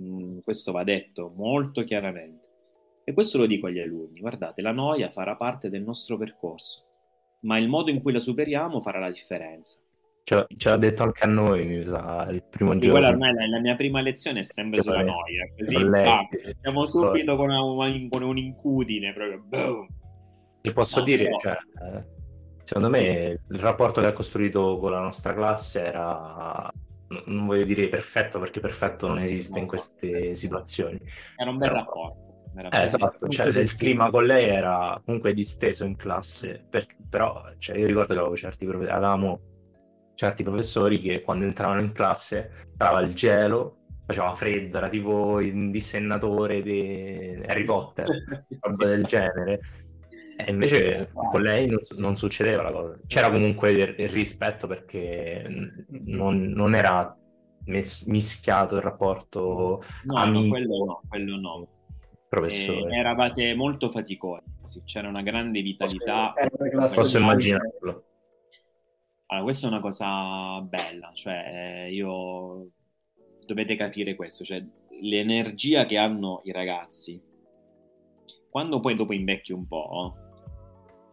[0.00, 2.42] Mm, questo va detto molto chiaramente.
[3.04, 6.84] E questo lo dico agli alunni, guardate, la noia farà parte del nostro percorso,
[7.40, 9.78] ma il modo in cui la superiamo farà la differenza.
[10.22, 13.08] Ce, ce l'ha detto anche a noi, mi sa, il primo sì, giorno.
[13.08, 15.76] ormai la, la, mia prima lezione è sempre sulla noia, così
[16.62, 19.86] siamo subito con, una, con un'incudine, proprio boom.
[20.62, 21.38] Ti posso no, dire, però...
[21.40, 21.56] cioè,
[21.92, 22.06] eh,
[22.62, 26.72] secondo me il rapporto che ha costruito con la nostra classe era,
[27.26, 31.00] non voglio dire perfetto perché perfetto non esiste in queste situazioni.
[31.36, 31.80] Era un bel però...
[31.80, 32.22] rapporto.
[32.56, 36.86] Eh, esatto, cioè, il clima con lei era comunque disteso in classe, per...
[37.10, 39.40] però cioè, io ricordo che avevo certi, avevamo
[40.14, 45.70] certi professori che quando entravano in classe entrava il gelo, faceva freddo, era tipo il
[45.70, 48.06] dissennatore di Harry Potter,
[48.40, 48.90] sì, roba sì.
[48.90, 49.60] del genere.
[50.36, 52.98] E invece con lei non, non, succedeva la cosa.
[53.06, 55.46] C'era comunque il, il rispetto perché
[55.88, 57.16] non, non era
[57.66, 60.42] mes- mischiato il rapporto no, amico.
[60.42, 61.68] No, quello no, quello no.
[62.28, 62.92] Professore.
[62.92, 66.32] Eh, eravate molto faticosi, c'era una grande vitalità.
[66.72, 68.04] Posso, posso immaginarlo.
[69.26, 72.70] Allora, questa è una cosa bella, cioè io
[73.46, 74.64] dovete capire questo, cioè
[75.00, 77.22] l'energia che hanno i ragazzi,
[78.50, 80.16] quando poi dopo invecchi un po',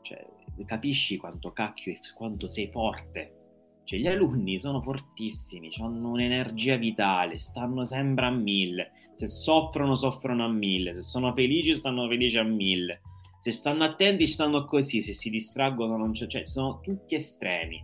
[0.01, 0.25] cioè,
[0.65, 3.35] capisci quanto cacchio e quanto sei forte.
[3.83, 8.91] Cioè, gli alunni sono fortissimi, hanno un'energia vitale, stanno sempre a mille.
[9.11, 10.93] Se soffrono, soffrono a mille.
[10.93, 13.01] Se sono felici, stanno felici a mille.
[13.39, 15.01] Se stanno attenti, stanno così.
[15.01, 16.27] Se si distraggono, non c'è.
[16.27, 17.83] Cioè, sono tutti estremi.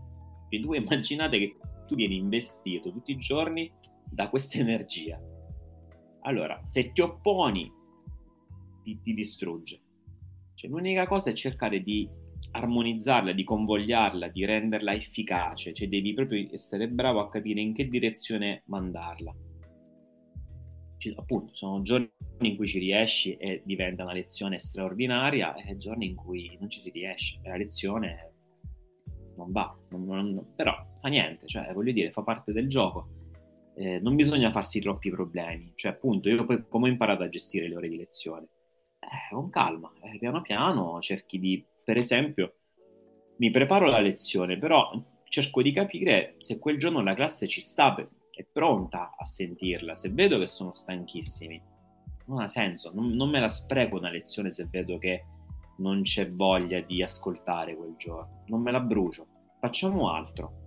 [0.50, 1.58] E tu immaginate che
[1.88, 3.72] tu vieni investito tutti i giorni
[4.10, 5.20] da questa energia.
[6.22, 7.72] Allora, se ti opponi,
[8.84, 9.82] ti, ti distrugge.
[10.58, 12.10] Cioè, l'unica cosa è cercare di
[12.54, 17.88] armonizzarla, di convogliarla, di renderla efficace, cioè devi proprio essere bravo a capire in che
[17.88, 19.36] direzione mandarla.
[20.98, 26.08] Cioè, appunto, sono giorni in cui ci riesci e diventa una lezione straordinaria e giorni
[26.08, 28.32] in cui non ci si riesce e la lezione
[29.36, 33.10] non va, non, non, però fa niente, cioè voglio dire, fa parte del gioco.
[33.76, 37.68] Eh, non bisogna farsi troppi problemi, cioè appunto io poi come ho imparato a gestire
[37.68, 38.48] le ore di lezione?
[39.08, 42.56] Eh, con calma, eh, piano piano cerchi di, per esempio,
[43.38, 44.92] mi preparo la lezione, però
[45.24, 47.96] cerco di capire se quel giorno la classe ci sta,
[48.32, 51.62] è pronta a sentirla, se vedo che sono stanchissimi,
[52.26, 55.26] non ha senso, non, non me la spreco una lezione se vedo che
[55.78, 59.28] non c'è voglia di ascoltare quel giorno, non me la brucio,
[59.60, 60.66] facciamo altro.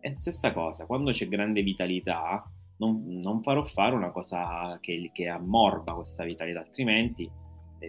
[0.00, 2.44] E stessa cosa, quando c'è grande vitalità,
[2.76, 7.30] non, non farò fare una cosa che, che ammorba questa vitalità, altrimenti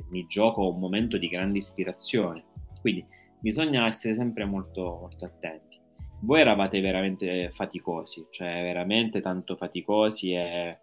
[0.09, 2.43] mi gioco un momento di grande ispirazione.
[2.81, 3.05] Quindi
[3.39, 5.79] bisogna essere sempre molto, molto attenti.
[6.21, 10.77] Voi eravate veramente faticosi, cioè veramente tanto faticosi e,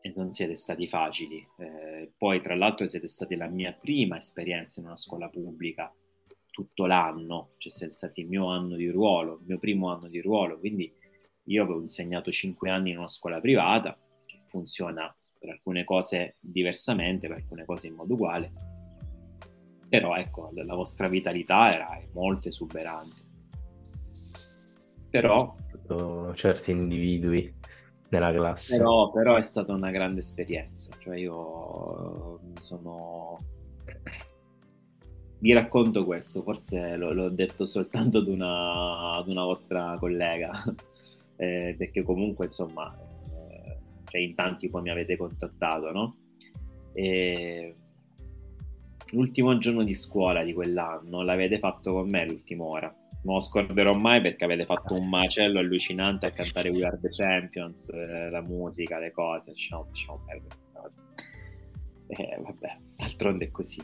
[0.00, 1.46] e non siete stati facili.
[1.58, 5.92] Eh, poi, tra l'altro, siete stati la mia prima esperienza in una scuola pubblica
[6.52, 10.20] tutto l'anno, cioè siete stati il mio anno di ruolo, il mio primo anno di
[10.20, 10.92] ruolo, quindi
[11.44, 15.12] io avevo insegnato cinque anni in una scuola privata che funziona
[15.42, 18.52] per alcune cose diversamente, per alcune cose in modo uguale,
[19.88, 23.22] però ecco, la vostra vitalità era molto esuberante.
[25.10, 25.54] Però...
[26.32, 27.52] Certi individui
[28.08, 28.76] nella classe.
[28.78, 33.36] Però, però è stata una grande esperienza, cioè io sono...
[35.40, 40.52] Vi racconto questo, forse l- l'ho detto soltanto ad una, ad una vostra collega,
[41.36, 42.96] eh, perché comunque insomma
[44.12, 46.16] cioè in tanti poi mi avete contattato, no?
[46.92, 47.74] E
[49.12, 52.94] l'ultimo giorno di scuola di quell'anno l'avete fatto con me l'ultima ora.
[53.24, 57.08] Non lo scorderò mai perché avete fatto un macello allucinante a cantare We Are the
[57.08, 59.52] Champions, eh, la musica, le cose.
[59.52, 60.60] Lasciamo perdere.
[62.08, 63.80] Eh, vabbè, d'altronde è così.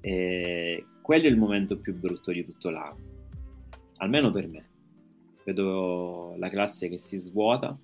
[0.00, 3.28] E quello è il momento più brutto di tutto l'anno,
[3.98, 4.70] almeno per me.
[5.44, 7.76] vedo la classe che si svuota,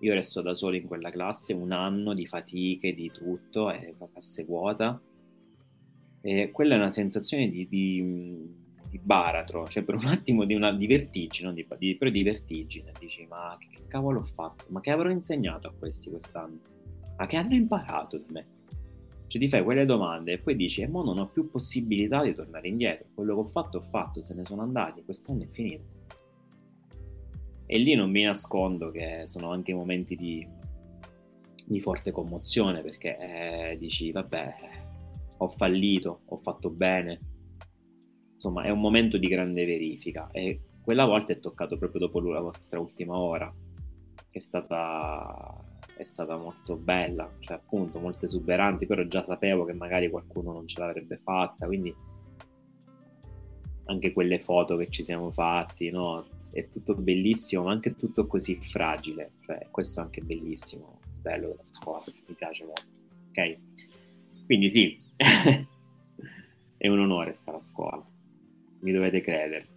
[0.00, 4.08] io resto da solo in quella classe, un anno di fatiche, di tutto, e la
[4.10, 5.00] classe vuota.
[6.20, 8.54] E quella è una sensazione di, di,
[8.90, 12.92] di baratro, cioè per un attimo di, una, di vertigine, di, però di vertigine.
[12.98, 14.66] Dici, ma che, che cavolo ho fatto?
[14.68, 16.58] Ma che avrò insegnato a questi quest'anno?
[17.16, 18.46] Ma che hanno imparato da me?
[19.28, 22.34] Cioè ti fai quelle domande e poi dici, e mo non ho più possibilità di
[22.34, 23.06] tornare indietro.
[23.14, 25.95] Quello che ho fatto ho fatto, se ne sono andati, quest'anno è finito.
[27.66, 30.46] E lì non mi nascondo che sono anche momenti di,
[31.66, 34.54] di forte commozione perché eh, dici, vabbè,
[35.38, 37.20] ho fallito, ho fatto bene.
[38.34, 42.40] Insomma, è un momento di grande verifica e quella volta è toccato proprio dopo la
[42.40, 43.52] vostra ultima ora,
[44.30, 45.52] che è stata,
[45.96, 50.68] è stata molto bella, cioè appunto molto esuberanti, però già sapevo che magari qualcuno non
[50.68, 51.92] ce l'avrebbe fatta, quindi
[53.86, 56.35] anche quelle foto che ci siamo fatti, no?
[56.50, 59.32] È tutto bellissimo, ma anche tutto così fragile.
[59.40, 62.84] Cioè, questo è anche bellissimo, bello della scuola, mi piace molto.
[63.30, 63.58] Ok?
[64.46, 65.00] Quindi sì,
[66.76, 68.04] è un onore stare a scuola,
[68.80, 69.68] mi dovete credere.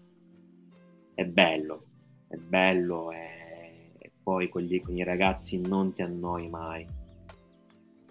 [1.14, 1.86] È bello,
[2.28, 6.86] è bello e, e poi con, gli, con i ragazzi non ti annoi mai,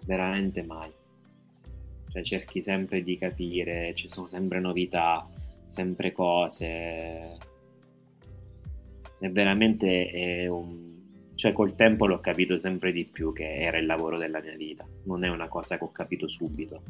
[0.05, 0.91] veramente mai.
[2.09, 5.27] Cioè cerchi sempre di capire, ci sono sempre novità,
[5.65, 7.37] sempre cose
[9.19, 11.25] è veramente è un...
[11.35, 14.87] cioè col tempo l'ho capito sempre di più che era il lavoro della mia vita,
[15.03, 16.81] non è una cosa che ho capito subito,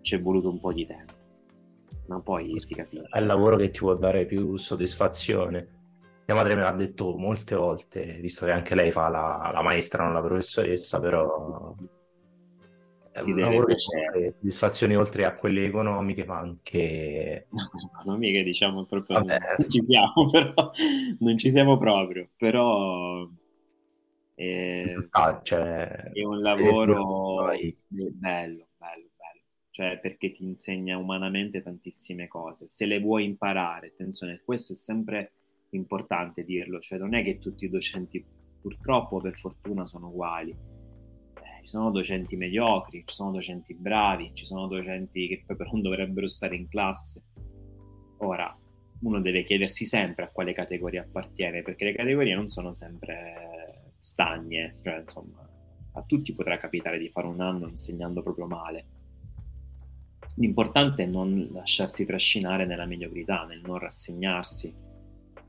[0.00, 1.12] ci è voluto un po' di tempo,
[2.06, 3.08] ma poi si capisce.
[3.10, 5.74] È il lavoro che ti può dare più soddisfazione.
[6.26, 10.02] Mia madre me l'ha detto molte volte, visto che anche lei fa la, la maestra,
[10.02, 11.72] non la professoressa, però
[13.76, 17.48] soddisfazioni oltre a quelle economiche, ma anche
[17.92, 19.38] economiche, diciamo proprio non
[19.68, 20.70] ci siamo, però
[21.20, 23.28] non ci siamo proprio, però
[24.34, 27.58] è, ah, cioè, è un lavoro è
[27.88, 32.68] bello, bello, bello, cioè perché ti insegna umanamente tantissime cose.
[32.68, 35.32] Se le vuoi imparare, attenzione, questo è sempre
[35.70, 38.24] importante dirlo, cioè non è che tutti i docenti
[38.60, 40.75] purtroppo per fortuna sono uguali
[41.66, 45.82] ci sono docenti mediocri, ci sono docenti bravi, ci sono docenti che poi però non
[45.82, 47.24] dovrebbero stare in classe.
[48.18, 48.56] Ora,
[49.00, 54.76] uno deve chiedersi sempre a quale categoria appartiene, perché le categorie non sono sempre stagne,
[54.84, 55.44] cioè insomma,
[55.94, 58.86] a tutti potrà capitare di fare un anno insegnando proprio male.
[60.36, 64.72] L'importante è non lasciarsi trascinare nella mediocrità, nel non rassegnarsi,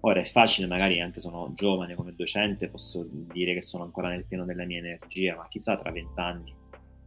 [0.02, 4.26] Ora è facile, magari anche sono giovane come docente, posso dire che sono ancora nel
[4.26, 6.54] pieno della mia energia, ma chissà tra vent'anni,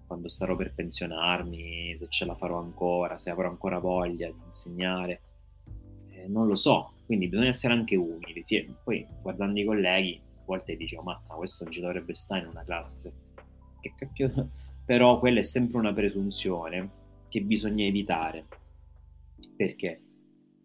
[0.06, 5.20] quando starò per pensionarmi, se ce la farò ancora, se avrò ancora voglia di insegnare,
[6.08, 6.94] eh, non lo so.
[7.06, 8.42] Quindi bisogna essere anche umili.
[8.42, 8.74] Sì.
[8.82, 12.64] Poi guardando i colleghi, a volte dicevo, mazza, questo non ci dovrebbe stare in una
[12.64, 13.12] classe.
[13.80, 14.50] Che cacchio...
[14.84, 16.90] Però quella è sempre una presunzione
[17.28, 18.46] che bisogna evitare.
[19.56, 20.02] Perché?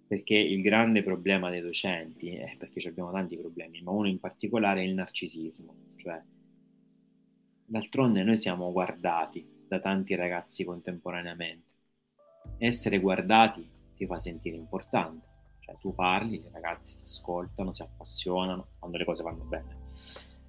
[0.08, 4.82] Perché il grande problema dei docenti, eh, perché abbiamo tanti problemi, ma uno in particolare
[4.82, 6.22] è il narcisismo, cioè
[7.66, 11.64] d'altronde noi siamo guardati da tanti ragazzi contemporaneamente.
[12.60, 15.26] Essere guardati ti fa sentire importante,
[15.60, 19.84] cioè tu parli, i ragazzi ti ascoltano, si appassionano, quando le cose vanno bene.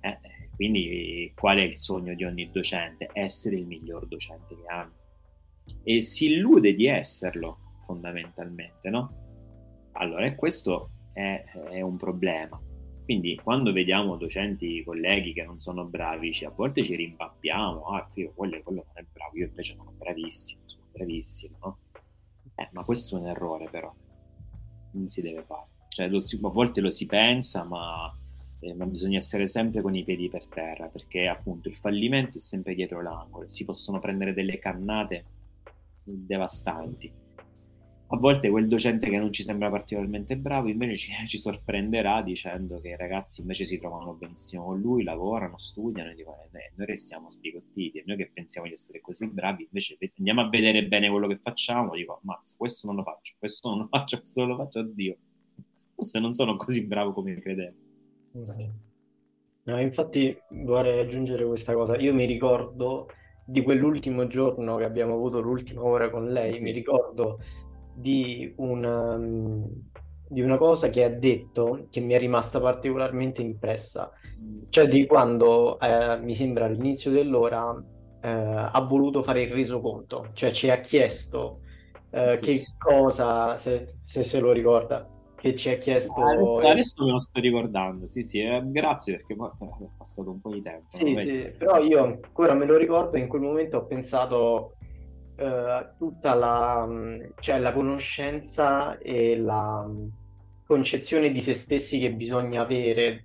[0.01, 0.19] Eh,
[0.55, 3.09] quindi qual è il sogno di ogni docente?
[3.13, 4.93] Essere il miglior docente che hanno.
[5.83, 9.26] E si illude di esserlo, fondamentalmente, no?
[9.99, 12.61] Allora, questo è, è, un problema.
[13.05, 18.33] Quindi quando vediamo docenti, colleghi che non sono bravi, a volte ci rimpappiamo, ah, io
[18.35, 21.79] quello, quello non è bravo, io invece sono bravissimo, sono bravissimo, no?
[22.57, 23.95] Eh, ma questo è un errore però,
[24.93, 25.69] non si deve fare.
[25.89, 28.13] Cioè, lo, a volte lo si pensa, ma,
[28.61, 32.41] eh, ma bisogna essere sempre con i piedi per terra, perché appunto il fallimento è
[32.41, 35.25] sempre dietro l'angolo, si possono prendere delle cannate
[36.05, 37.25] devastanti
[38.09, 42.81] a volte quel docente che non ci sembra particolarmente bravo invece ci, ci, sorprenderà dicendo
[42.81, 46.87] che i ragazzi invece si trovano benissimo con lui, lavorano, studiano e dicono eh, noi
[46.87, 51.11] restiamo sbigottiti e noi che pensiamo di essere così bravi invece andiamo a vedere bene
[51.11, 51.95] quello che facciamo.
[51.95, 55.17] Dico ammazza questo non lo faccio, questo non lo faccio, questo non lo faccio, oddio
[55.97, 57.85] forse non sono così bravo come credevo
[59.63, 61.97] no, infatti vorrei aggiungere questa cosa.
[61.97, 63.09] Io mi ricordo
[63.45, 67.39] di quell'ultimo giorno che abbiamo avuto l'ultima ora con lei mi ricordo
[67.97, 69.67] di una, um,
[70.29, 74.11] di una cosa che ha detto che mi è rimasta particolarmente impressa,
[74.69, 77.75] cioè di quando eh, mi sembra all'inizio dell'ora
[78.21, 81.61] eh, ha voluto fare il resoconto, cioè ci ha chiesto
[82.11, 82.77] eh, sì, che sì.
[82.79, 86.23] cosa, se, se, se lo ricorda, che ci ha chiesto...
[86.23, 90.51] Adesso, adesso me lo sto ricordando, sì sì, eh, grazie perché è passato un po'
[90.51, 90.85] di tempo.
[90.89, 94.76] Sì, sì, però io ancora me lo ricordo, in quel momento ho pensato
[95.37, 96.89] eh, tutta la,
[97.41, 99.87] cioè, la conoscenza e la
[100.67, 103.23] concezione di se stessi che bisogna avere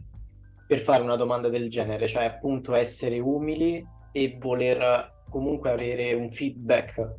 [0.68, 6.30] per fare una domanda del genere, cioè appunto essere umili e voler comunque avere un
[6.30, 7.16] feedback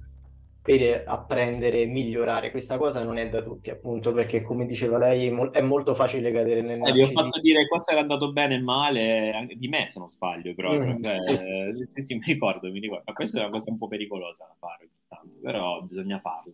[0.62, 2.52] per apprendere e migliorare.
[2.52, 6.62] Questa cosa non è da tutti, appunto, perché come diceva lei è molto facile cadere
[6.62, 9.88] nel eh, Vi ho fatto dire cosa era andato bene e male, anche di me
[9.88, 10.94] se non sbaglio, proprio.
[10.94, 12.00] Mm, cioè, sì.
[12.00, 13.02] Sì, mi ricordo, mi ricordo.
[13.06, 16.52] Ma questa è una cosa un po' pericolosa da fare ogni tanto, però bisogna farla.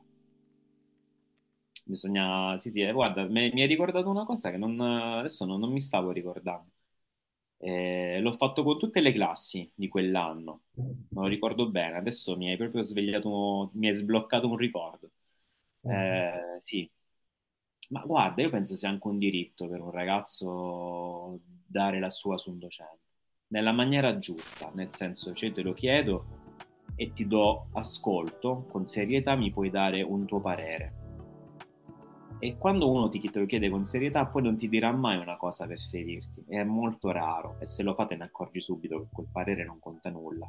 [1.84, 2.56] Bisogna...
[2.59, 5.70] Sì, sì, eh, guarda, mi, mi hai ricordato una cosa che non, adesso non, non
[5.70, 6.70] mi stavo ricordando.
[7.61, 12.50] Eh, l'ho fatto con tutte le classi di quell'anno, non lo ricordo bene, adesso mi
[12.50, 15.11] hai proprio svegliato, mi hai sbloccato un ricordo.
[15.82, 16.88] Eh, sì,
[17.90, 22.50] ma guarda, io penso sia anche un diritto per un ragazzo dare la sua su
[22.50, 23.00] un docente,
[23.48, 26.24] nella maniera giusta, nel senso, cioè te lo chiedo
[26.94, 30.97] e ti do ascolto, con serietà mi puoi dare un tuo parere
[32.41, 35.36] e quando uno ti, te lo chiede con serietà, poi non ti dirà mai una
[35.36, 36.45] cosa per ferirti.
[36.47, 37.57] È molto raro.
[37.59, 40.49] E se lo fate ne accorgi subito che quel parere non conta nulla.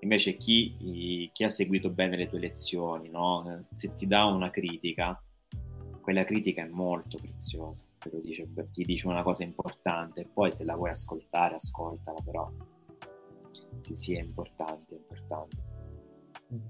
[0.00, 3.64] Invece chi, chi ha seguito bene le tue lezioni, no?
[3.72, 5.20] se ti dà una critica,
[6.00, 7.84] quella critica è molto preziosa.
[7.98, 10.28] Te lo dice, ti dice una cosa importante.
[10.32, 12.48] Poi se la vuoi ascoltare, ascoltala, però
[13.80, 15.56] sì, sì, è importante, è importante.
[16.52, 16.60] Mm.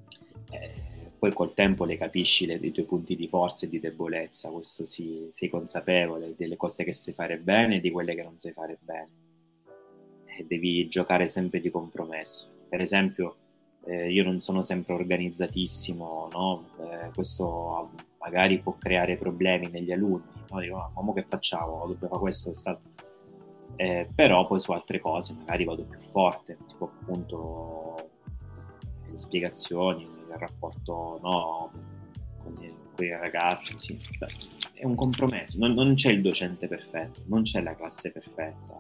[0.50, 4.50] Eh, poi col tempo le capisci le, i tuoi punti di forza e di debolezza,
[4.50, 8.36] questo sì, sei consapevole delle cose che sai fare bene e di quelle che non
[8.36, 9.08] sai fare bene.
[10.38, 12.48] E devi giocare sempre di compromesso.
[12.68, 13.36] Per esempio,
[13.86, 16.64] eh, io non sono sempre organizzatissimo, no?
[16.80, 20.60] eh, questo magari può creare problemi negli alunni, no?
[20.60, 21.86] Dico, ah, ma che facciamo?
[21.86, 22.90] Dobbiamo fare questo, quest'altro.
[23.76, 28.10] Eh, però poi su altre cose magari vado più forte, tipo appunto
[29.08, 31.70] le spiegazioni, il rapporto no,
[32.38, 33.96] con, i, con i ragazzi.
[34.72, 38.78] È un compromesso, non, non, c'è il docente perfetto, non c'è la classe perfetta,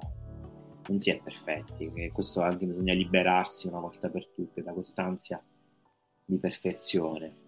[0.88, 1.90] non si è perfetti.
[1.94, 5.42] E questo anche bisogna liberarsi una volta per tutte da quest'ansia
[6.24, 7.44] di perfezione.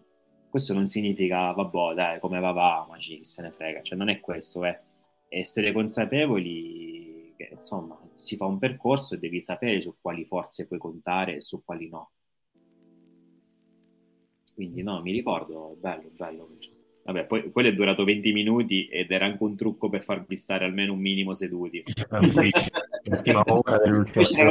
[0.49, 4.09] Questo non significa, vabbè, dai, come va, va, ma ci se ne frega, cioè non
[4.09, 4.81] è questo, è
[5.29, 10.81] essere consapevoli che insomma si fa un percorso e devi sapere su quali forze puoi
[10.81, 12.11] contare e su quali no.
[14.59, 16.49] Quindi no, mi ricordo, bello, bello.
[17.05, 20.65] Vabbè, poi quello è durato 20 minuti ed era anche un trucco per farvi stare
[20.65, 21.85] almeno un minimo seduti.
[22.09, 22.51] Poi
[23.23, 23.63] c'erano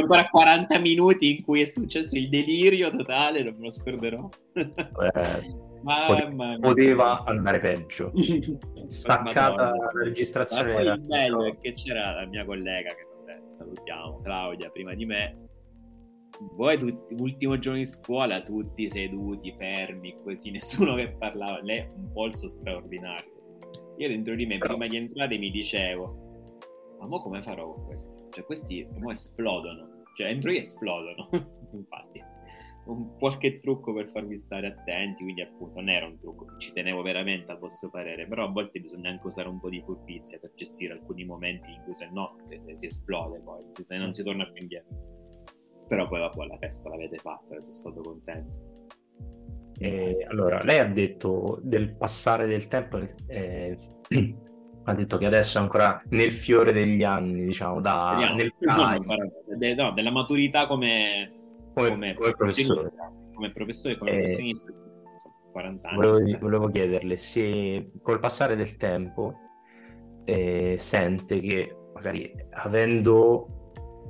[0.00, 4.26] ancora 40 minuti in cui è successo il delirio totale, non me lo scorderò.
[4.54, 4.72] Eh,
[5.82, 8.10] ma, ma, poteva andare peggio.
[8.88, 10.72] Staccata la registrazione.
[10.72, 14.94] Ma poi il bello è che c'era la mia collega, che vabbè, salutiamo, Claudia, prima
[14.94, 15.47] di me,
[16.52, 21.60] voi tutti, ultimo giorno di scuola, tutti seduti, fermi, così, nessuno che parlava.
[21.62, 23.36] Lei è un polso straordinario.
[23.98, 26.26] Io dentro di me, prima di entrare, mi dicevo,
[27.00, 28.22] ma mo come farò con questi?
[28.30, 30.04] Cioè, questi mo esplodono.
[30.16, 31.28] Cioè, entro io esplodono.
[31.72, 32.22] Infatti,
[32.86, 37.02] un qualche trucco per farvi stare attenti, quindi appunto non era un trucco, ci tenevo
[37.02, 40.52] veramente al vostro parere, però a volte bisogna anche usare un po' di furbizia per
[40.54, 42.36] gestire alcuni momenti in cui se no
[42.74, 45.17] si esplode poi, se non si torna più indietro.
[45.88, 48.76] Però poi vabbè, la festa l'avete fatta, sono stato contento.
[49.80, 53.78] Eh, allora, lei ha detto del passare del tempo, eh,
[54.84, 58.52] ha detto che adesso è ancora nel fiore degli anni, diciamo, da, Vediamo, nel
[59.76, 61.32] no, no, della maturità come,
[61.74, 62.92] come, come, come professore.
[63.34, 64.72] Come professore, come eh, professionista,
[65.52, 65.96] 40 anni.
[65.96, 69.34] Volevo, volevo, chiederle se col passare del tempo
[70.24, 73.57] eh, sente che magari avendo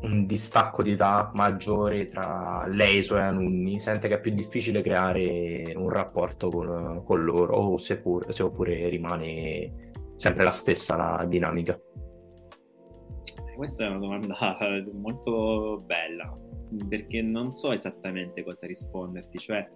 [0.02, 4.32] un distacco di età maggiore tra lei e i suoi alunni, sente che è più
[4.32, 10.52] difficile creare un rapporto con, con loro o se, pure, se oppure rimane sempre la
[10.52, 11.78] stessa la dinamica?
[13.56, 14.36] Questa è una domanda
[14.92, 16.32] molto bella
[16.88, 19.68] perché non so esattamente cosa risponderti, cioè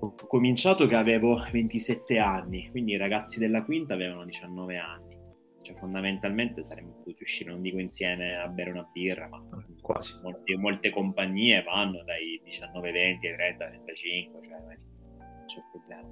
[0.00, 5.07] ho cominciato che avevo 27 anni, quindi i ragazzi della quinta avevano 19 anni
[5.68, 9.44] cioè, fondamentalmente saremmo potuti uscire, non dico insieme a bere una birra, ma
[9.82, 10.18] quasi.
[10.22, 16.08] Molte, molte compagnie vanno dai 19, 20 ai 30, 35, cioè non c'è problema.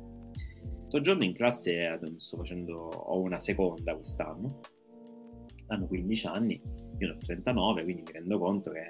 [0.81, 4.61] Questo giorno in classe sto facendo, ho una seconda quest'anno,
[5.69, 6.61] hanno 15 anni,
[6.99, 8.89] io ho 39, quindi mi rendo conto che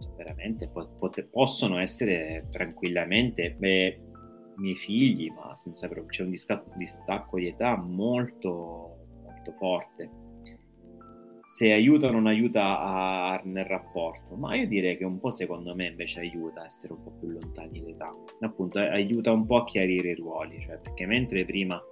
[0.00, 4.00] cioè, veramente pot- possono essere tranquillamente, beh,
[4.56, 8.89] miei figli, ma senza proprio, c'è un distacco di età molto,
[9.40, 10.10] molto forte.
[11.44, 15.74] Se aiuta o non aiuta a, nel rapporto, ma io direi che un po' secondo
[15.74, 18.08] me invece aiuta a essere un po' più lontani in età.
[18.40, 21.82] Appunto, aiuta un po' a chiarire i ruoli, cioè, perché mentre prima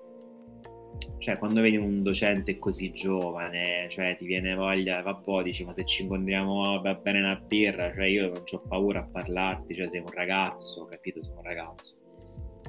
[1.19, 5.85] cioè quando vedi un docente così giovane, cioè ti viene voglia, vabbè, dici ma se
[5.85, 10.01] ci incontriamo va bene una birra, cioè io non ho paura a parlarti, cioè sei
[10.01, 11.98] un ragazzo, capito, sei un ragazzo.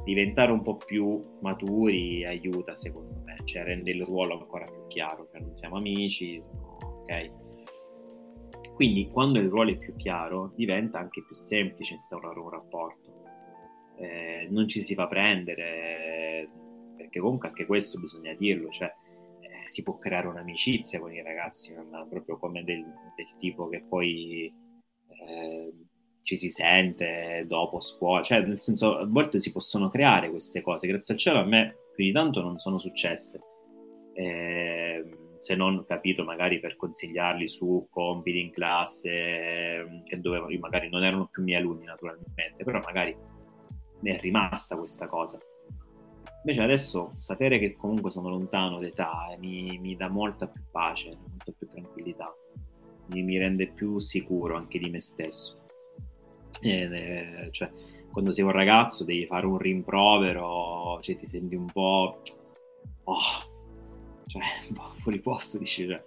[0.09, 5.27] Diventare un po' più maturi aiuta secondo me, cioè rende il ruolo ancora più chiaro,
[5.31, 6.41] cioè non siamo amici,
[6.81, 7.31] ok?
[8.73, 13.23] Quindi quando il ruolo è più chiaro diventa anche più semplice instaurare un rapporto.
[13.97, 16.49] Eh, non ci si fa prendere,
[16.97, 18.91] perché comunque anche questo bisogna dirlo, cioè
[19.41, 21.75] eh, si può creare un'amicizia con i ragazzi,
[22.09, 22.83] proprio come del,
[23.15, 24.51] del tipo che poi
[25.07, 25.73] eh,
[26.29, 30.85] ci si sente dopo scuola, cioè nel senso a volte si possono creare queste cose,
[30.85, 33.41] grazie al cielo a me più di tanto non sono successe.
[34.13, 41.03] Eh, se non capito magari per consigliarli su compiti in classe che dove magari non
[41.03, 43.17] erano più miei alunni naturalmente, però magari
[44.01, 45.39] mi è rimasta questa cosa.
[46.43, 51.09] Invece adesso sapere che comunque sono lontano d'età eh, mi, mi, dà molta più pace,
[51.27, 52.31] molta più tranquillità,
[53.13, 55.58] mi, mi rende più sicuro anche di me stesso.
[56.61, 57.71] Eh, cioè,
[58.11, 62.21] quando sei un ragazzo devi fare un rimprovero, cioè ti senti un po'...
[63.03, 63.15] Oh,
[64.27, 66.03] cioè un po' fuori posto, dici, cioè,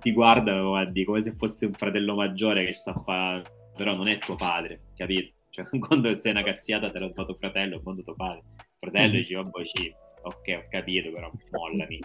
[0.00, 3.42] ti guarda guardi, come se fosse un fratello maggiore che sta a fare...
[3.76, 5.32] però non è tuo padre, capito?
[5.50, 8.42] Cioè, quando sei una cazziata te l'ha dato fratello, quando tuo padre
[8.78, 9.16] fratello mm.
[9.16, 11.98] dici, vabbè, sì, ok, ho capito, però mollami.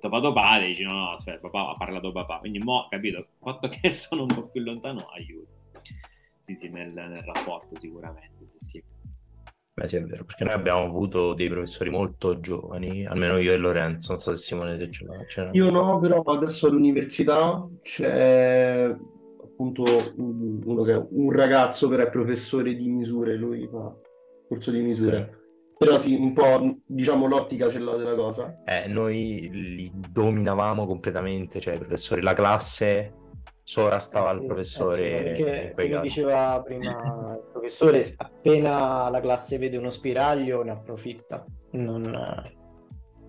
[0.00, 2.38] Ho vado padre, dici, no, no, aspetta, papà ha parlato papà.
[2.38, 5.52] Quindi, mo, capito, il fatto che sono un po' più lontano aiuta.
[6.44, 8.84] Sì, sì, nel, nel rapporto sicuramente, sì, sì.
[9.72, 13.56] Beh, sì, è vero, perché noi abbiamo avuto dei professori molto giovani, almeno io e
[13.56, 15.50] Lorenzo, non so se Simone te ce l'ha.
[15.52, 18.94] Io no, però adesso all'università c'è
[19.42, 19.84] appunto
[20.16, 23.90] uno che è un ragazzo però è professore di misure, lui fa
[24.46, 25.16] corso di misure.
[25.16, 25.42] Okay.
[25.78, 28.62] Però sì, un po' diciamo l'ottica ce l'ho della cosa.
[28.64, 33.22] Eh, noi li dominavamo completamente, cioè i professori, la classe
[33.64, 35.16] sovrastava eh, sì, il professore.
[35.16, 41.44] Eh, perché come diceva prima il professore, appena la classe vede uno spiraglio ne approfitta.
[41.72, 42.02] Non,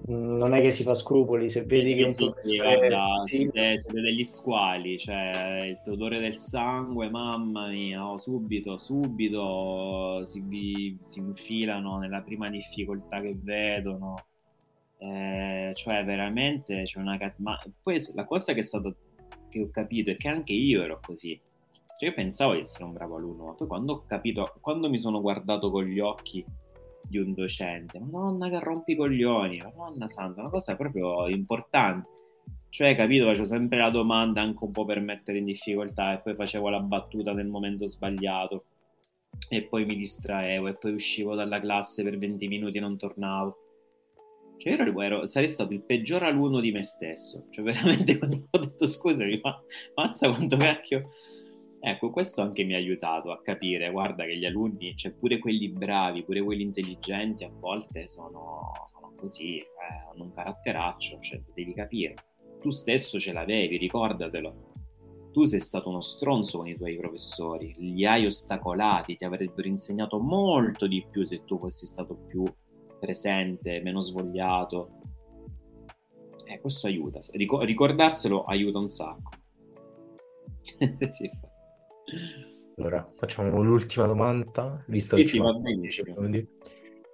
[0.08, 4.02] non è che si fa scrupoli se vedi sì, che sì, sì, guarda, siete, siete,
[4.02, 11.20] degli squali cioè il odore del sangue mamma mia oh, subito subito si, vi, si
[11.20, 14.14] infilano nella prima difficoltà che vedono
[15.00, 18.94] eh, cioè veramente c'è una ma poi la cosa che è stata
[19.60, 21.40] che ho capito è che anche io ero così
[21.98, 24.98] cioè io pensavo di essere un bravo alunno ma poi quando ho capito quando mi
[24.98, 26.46] sono guardato con gli occhi
[27.08, 28.00] di un docente.
[28.00, 32.10] Madonna che rompi i coglioni, madonna santa, una cosa proprio importante.
[32.70, 36.36] Cioè, capito, facevo sempre la domanda anche un po' per mettere in difficoltà e poi
[36.36, 38.66] facevo la battuta nel momento sbagliato
[39.50, 43.58] e poi mi distraevo e poi uscivo dalla classe per 20 minuti e non tornavo.
[44.58, 47.48] Cioè, ero, ero, sarei stato il peggior alunno di me stesso.
[47.50, 49.62] Cioè, veramente, quando ho detto scusami, ma
[49.96, 51.04] mazza quanto cacchio
[51.88, 55.70] Ecco, questo anche mi ha aiutato a capire, guarda che gli alunni, cioè pure quelli
[55.70, 59.66] bravi, pure quelli intelligenti a volte sono, sono così, eh,
[60.10, 62.16] hanno un caratteraccio, cioè devi capire.
[62.60, 64.72] Tu stesso ce l'avevi, ricordatelo.
[65.32, 70.18] Tu sei stato uno stronzo con i tuoi professori, li hai ostacolati, ti avrebbero insegnato
[70.18, 72.44] molto di più se tu fossi stato più
[73.06, 75.00] presente, meno svogliato.
[76.48, 79.32] Eh, questo aiuta, ricordarselo aiuta un sacco.
[81.12, 81.30] sì.
[82.78, 86.16] Allora, facciamo l'ultima domanda, visto sì, che sì, va benissimo.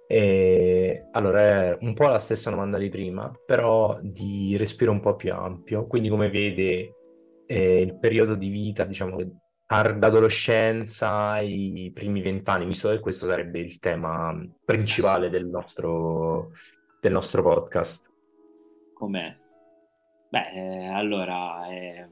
[0.08, 5.14] E, allora, è un po' la stessa domanda di prima, però di respiro un po'
[5.14, 5.86] più ampio.
[5.86, 6.96] Quindi, come vede
[7.46, 9.18] eh, il periodo di vita, diciamo,
[9.98, 16.52] d'adolescenza ai primi vent'anni, visto che questo sarebbe il tema principale del nostro,
[17.00, 18.10] del nostro podcast.
[18.92, 19.36] Com'è?
[20.28, 22.08] Beh, eh, allora, eh,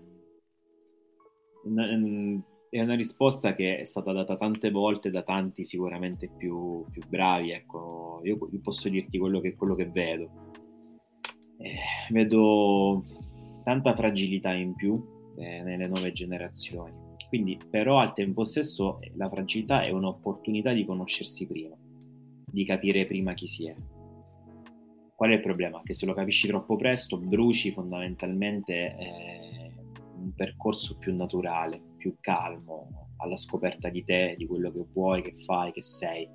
[2.71, 7.51] è una risposta che è stata data tante volte da tanti sicuramente più, più bravi.
[7.51, 10.51] Ecco, io, io, posso dirti quello che, quello che vedo.
[11.59, 11.79] Eh,
[12.11, 13.05] vedo
[13.65, 15.03] tanta fragilità in più
[15.37, 17.00] eh, nelle nuove generazioni.
[17.31, 21.77] Quindi, però, al tempo stesso, la fragilità è un'opportunità di conoscersi prima,
[22.45, 23.75] di capire prima chi si è.
[25.15, 25.81] Qual è il problema?
[25.83, 29.73] Che se lo capisci troppo presto, bruci fondamentalmente eh,
[30.17, 35.35] un percorso più naturale più calmo, alla scoperta di te, di quello che vuoi, che
[35.45, 36.29] fai, che sei.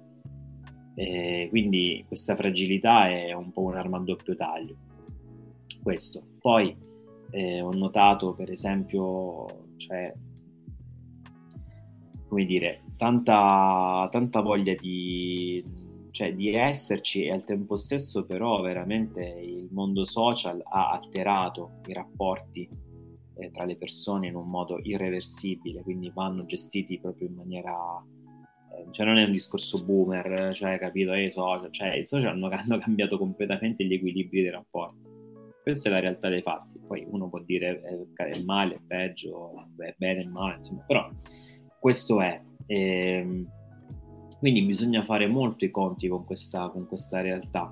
[0.93, 4.77] E quindi questa fragilità è un po' un'arma a doppio taglio.
[5.81, 6.23] Questo.
[6.39, 6.77] Poi
[7.31, 10.13] eh, ho notato, per esempio, cioè,
[12.35, 15.63] come dire, tanta, tanta voglia di,
[16.11, 21.93] cioè, di esserci e al tempo stesso però veramente il mondo social ha alterato i
[21.93, 22.67] rapporti
[23.37, 27.73] eh, tra le persone in un modo irreversibile, quindi vanno gestiti proprio in maniera
[28.03, 32.49] eh, cioè non è un discorso boomer, cioè capito, i social, cioè i social hanno,
[32.51, 35.03] hanno, cambiato completamente gli equilibri dei rapporti.
[35.63, 36.79] Questa è la realtà dei fatti.
[36.85, 41.09] Poi uno può dire è, è male, è peggio, è bene, è male, insomma, però
[41.85, 42.41] questo è.
[42.65, 43.47] Ehm,
[44.39, 47.71] quindi bisogna fare molto i conti con questa, con questa realtà,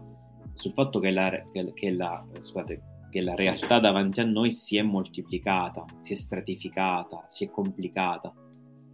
[0.53, 1.32] sul fatto che la,
[1.74, 7.26] che, la, scusate, che la realtà davanti a noi si è moltiplicata, si è stratificata,
[7.28, 8.32] si è complicata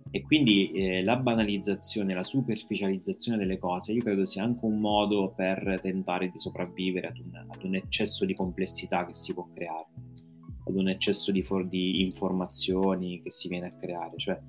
[0.10, 5.34] e quindi eh, la banalizzazione, la superficializzazione delle cose, io credo sia anche un modo
[5.36, 9.88] per tentare di sopravvivere ad un, ad un eccesso di complessità che si può creare,
[10.66, 14.14] ad un eccesso di, for- di informazioni che si viene a creare.
[14.16, 14.40] Cioè,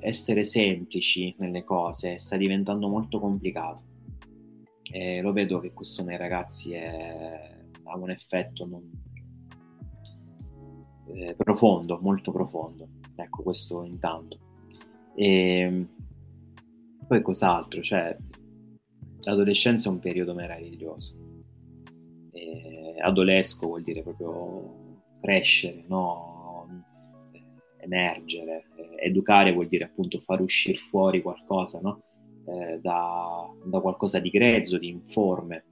[0.00, 3.82] essere semplici nelle cose sta diventando molto complicato.
[4.90, 8.90] E lo vedo che questo nei ragazzi è, ha un effetto non,
[11.14, 12.88] eh, profondo, molto profondo.
[13.14, 14.38] Ecco, questo intanto.
[15.14, 15.86] E
[17.06, 17.80] poi cos'altro?
[17.80, 18.16] Cioè,
[19.22, 21.18] l'adolescenza è un periodo meraviglioso.
[22.32, 26.32] E adolesco vuol dire proprio crescere, no?
[27.82, 28.64] emergere.
[29.02, 32.02] Educare vuol dire appunto far uscire fuori qualcosa no?
[32.46, 35.64] eh, da, da, qualcosa di grezzo, di informe.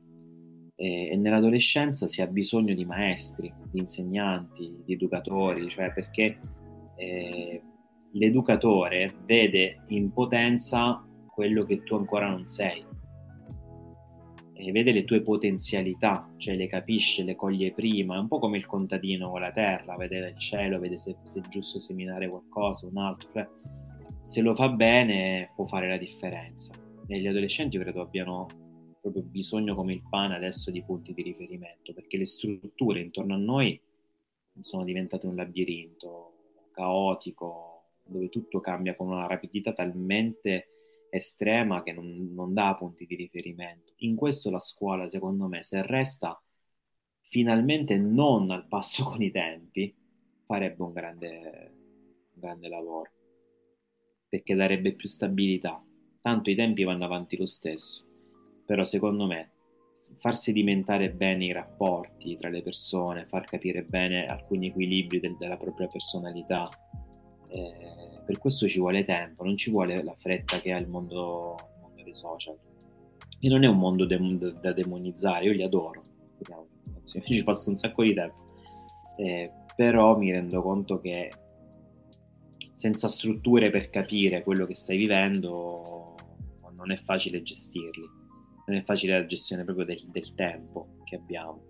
[0.75, 6.39] E, e, nell'adolescenza si ha bisogno di maestri, di insegnanti, di educatori, cioè perché
[6.97, 7.63] eh,
[8.13, 12.85] l'educatore vede in potenza quello che tu ancora non sei
[14.61, 18.59] e vede le tue potenzialità, cioè le capisce, le coglie prima, è un po' come
[18.59, 22.87] il contadino con la terra, vede il cielo, vede se, se è giusto seminare qualcosa,
[22.87, 23.49] un altro, cioè
[24.23, 26.75] se lo fa bene può fare la differenza.
[27.07, 28.47] E gli adolescenti credo abbiano
[29.01, 33.39] proprio bisogno come il pane adesso di punti di riferimento, perché le strutture intorno a
[33.39, 33.81] noi
[34.61, 36.33] sono diventate un labirinto
[36.73, 40.69] caotico, dove tutto cambia con una rapidità talmente
[41.11, 43.93] estrema che non, non dà punti di riferimento.
[43.99, 46.41] In questo la scuola, secondo me, se resta
[47.23, 49.95] finalmente non al passo con i tempi,
[50.47, 51.73] farebbe un grande,
[52.35, 53.11] un grande lavoro,
[54.29, 55.83] perché darebbe più stabilità.
[56.21, 58.05] Tanto i tempi vanno avanti lo stesso,
[58.67, 59.53] però secondo me
[60.17, 65.57] far sedimentare bene i rapporti tra le persone, far capire bene alcuni equilibri del, della
[65.57, 66.69] propria personalità,
[67.49, 71.57] eh, per questo ci vuole tempo, non ci vuole la fretta che ha il mondo,
[71.59, 72.57] il mondo dei social.
[73.41, 76.05] E non è un mondo de- da demonizzare, io li adoro,
[77.25, 78.37] ci passo un sacco di tempo,
[79.17, 81.33] eh, però mi rendo conto che
[82.71, 86.15] senza strutture per capire quello che stai vivendo
[86.75, 88.09] non è facile gestirli,
[88.67, 91.70] non è facile la gestione proprio del, del tempo che abbiamo.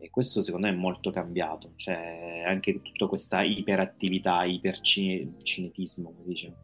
[0.00, 6.54] E questo secondo me è molto cambiato, cioè anche tutta questa iperattività, ipercinetismo, come dice,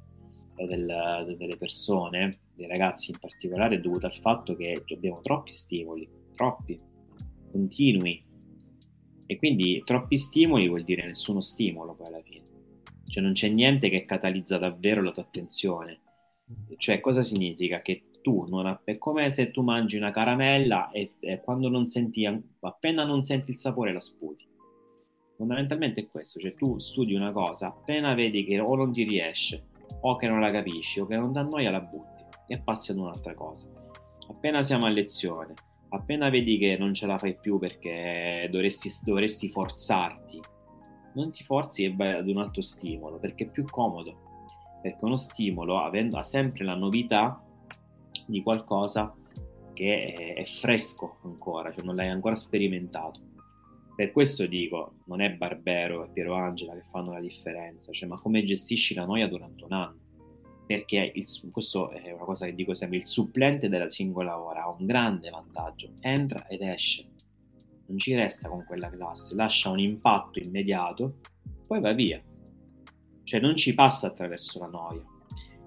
[0.54, 6.08] del, delle persone, dei ragazzi in particolare, è dovuto al fatto che abbiamo troppi stimoli,
[6.32, 6.80] troppi,
[7.50, 8.24] continui.
[9.26, 12.42] E quindi troppi stimoli vuol dire nessuno stimolo poi alla fine.
[13.04, 16.00] Cioè non c'è niente che catalizza davvero la tua attenzione.
[16.76, 17.80] Cioè cosa significa?
[17.80, 21.84] Che tu non ha, è come se tu mangi una caramella e, e, quando non
[21.84, 22.24] senti,
[22.60, 24.48] appena non senti il sapore la sputi.
[25.36, 29.66] Fondamentalmente è questo, cioè tu studi una cosa, appena vedi che o non ti riesce,
[30.00, 32.96] o che non la capisci, o che non dà noia, la butti e passi ad
[32.96, 33.68] un'altra cosa.
[34.30, 35.52] Appena siamo a lezione,
[35.90, 40.40] appena vedi che non ce la fai più perché dovresti, dovresti forzarti,
[41.12, 44.22] non ti forzi e vai ad un altro stimolo perché è più comodo.
[44.80, 47.43] Perché uno stimolo, avendo, ha sempre la novità,
[48.26, 49.14] di qualcosa
[49.74, 53.20] che è, fresco ancora, cioè non l'hai ancora sperimentato.
[53.94, 58.18] Per questo dico, non è Barbero e Piero Angela che fanno la differenza, cioè, ma
[58.18, 59.98] come gestisci la noia durante un anno?
[60.66, 64.70] Perché il, questo è una cosa che dico sempre, il supplente della singola ora ha
[64.70, 67.06] un grande vantaggio, entra ed esce,
[67.86, 71.18] non ci resta con quella classe, lascia un impatto immediato,
[71.66, 72.22] poi va via.
[73.22, 75.04] Cioè non ci passa attraverso la noia,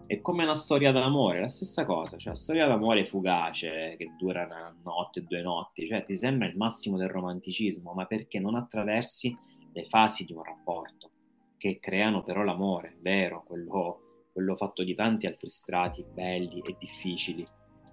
[0.07, 4.45] è come una storia d'amore, la stessa cosa, cioè la storia d'amore fugace che dura
[4.45, 9.37] una notte, due notti, cioè ti sembra il massimo del romanticismo, ma perché non attraversi
[9.73, 11.11] le fasi di un rapporto
[11.57, 17.45] che creano però l'amore, vero, quello, quello fatto di tanti altri strati belli e difficili,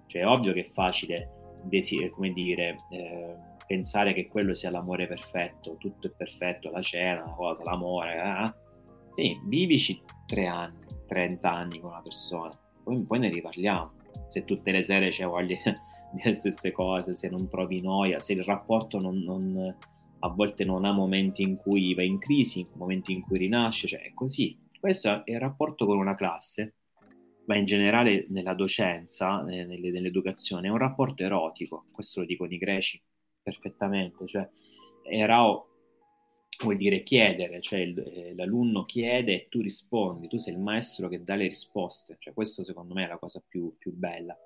[0.05, 3.35] Cioè è ovvio che è facile, desi- come dire, eh,
[3.67, 8.15] pensare che quello sia l'amore perfetto, tutto è perfetto, la cena, la cosa, l'amore.
[8.15, 8.53] Eh?
[9.09, 13.91] Sì, vivici tre anni, 30 anni con una persona, poi, poi ne riparliamo.
[14.27, 15.57] Se tutte le sere c'è voglia
[16.11, 19.75] delle stesse cose, se non provi noia, se il rapporto non, non,
[20.19, 24.01] a volte non ha momenti in cui va in crisi, momenti in cui rinasce, cioè
[24.01, 24.57] è così.
[24.79, 26.75] Questo è il rapporto con una classe,
[27.45, 33.01] ma in generale nella docenza, nell'educazione, è un rapporto erotico, questo lo dicono i greci
[33.41, 34.47] perfettamente, cioè
[35.03, 35.74] erao
[36.59, 41.23] vuol dire chiedere, cioè eh, l'alunno chiede e tu rispondi, tu sei il maestro che
[41.23, 44.37] dà le risposte, cioè questo secondo me è la cosa più, più bella.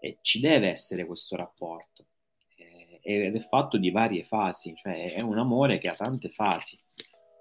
[0.00, 2.06] E ci deve essere questo rapporto
[2.56, 6.78] eh, ed è fatto di varie fasi, cioè è un amore che ha tante fasi,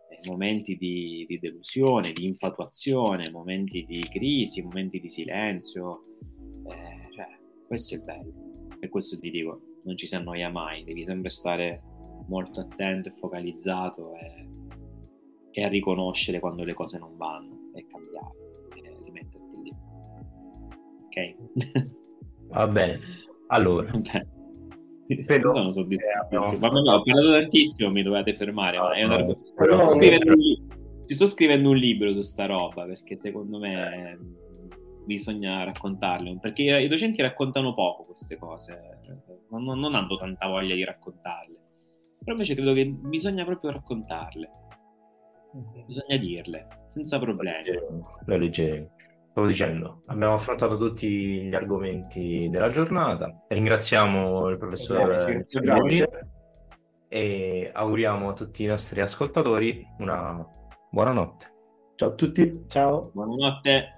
[0.09, 6.03] eh, momenti di, di, delusione, di infatuazione, momenti di crisi, momenti di silenzio,
[6.69, 7.27] eh, cioè
[7.67, 8.45] questo è bello.
[8.79, 11.81] E questo ti dico, non ci si annoia mai, devi sempre stare
[12.27, 14.47] molto attento e focalizzato e,
[15.51, 18.35] e a riconoscere quando le cose non vanno e cambiare
[18.75, 19.75] e rimetterti lì.
[21.05, 21.89] Ok?
[22.49, 22.99] Va bene.
[23.47, 23.89] Allora,
[25.25, 25.49] Credo...
[25.49, 26.59] sono soddisfattissimo.
[26.59, 28.77] Ma no, ho parlato tantissimo, mi dovete fermare.
[28.77, 29.23] Ma è una...
[29.23, 30.75] no, sto scrivendo un...
[31.07, 34.19] Ci sto scrivendo un libro su sta roba perché secondo me
[35.05, 36.37] bisogna raccontarle.
[36.39, 38.99] Perché i docenti raccontano poco queste cose,
[39.49, 41.56] non, non hanno tanta voglia di raccontarle.
[42.27, 44.51] Però invece credo che bisogna proprio raccontarle,
[45.85, 47.69] bisogna dirle senza problemi.
[48.25, 48.95] Lo leggeremo.
[49.27, 53.45] Stavo dicendo, abbiamo affrontato tutti gli argomenti della giornata.
[53.47, 56.09] Ringraziamo il professor grazie, grazie.
[57.07, 60.45] e auguriamo a tutti i nostri ascoltatori una
[60.91, 61.45] buona notte.
[61.95, 63.09] Ciao a tutti, ciao.
[63.13, 63.96] Buonanotte.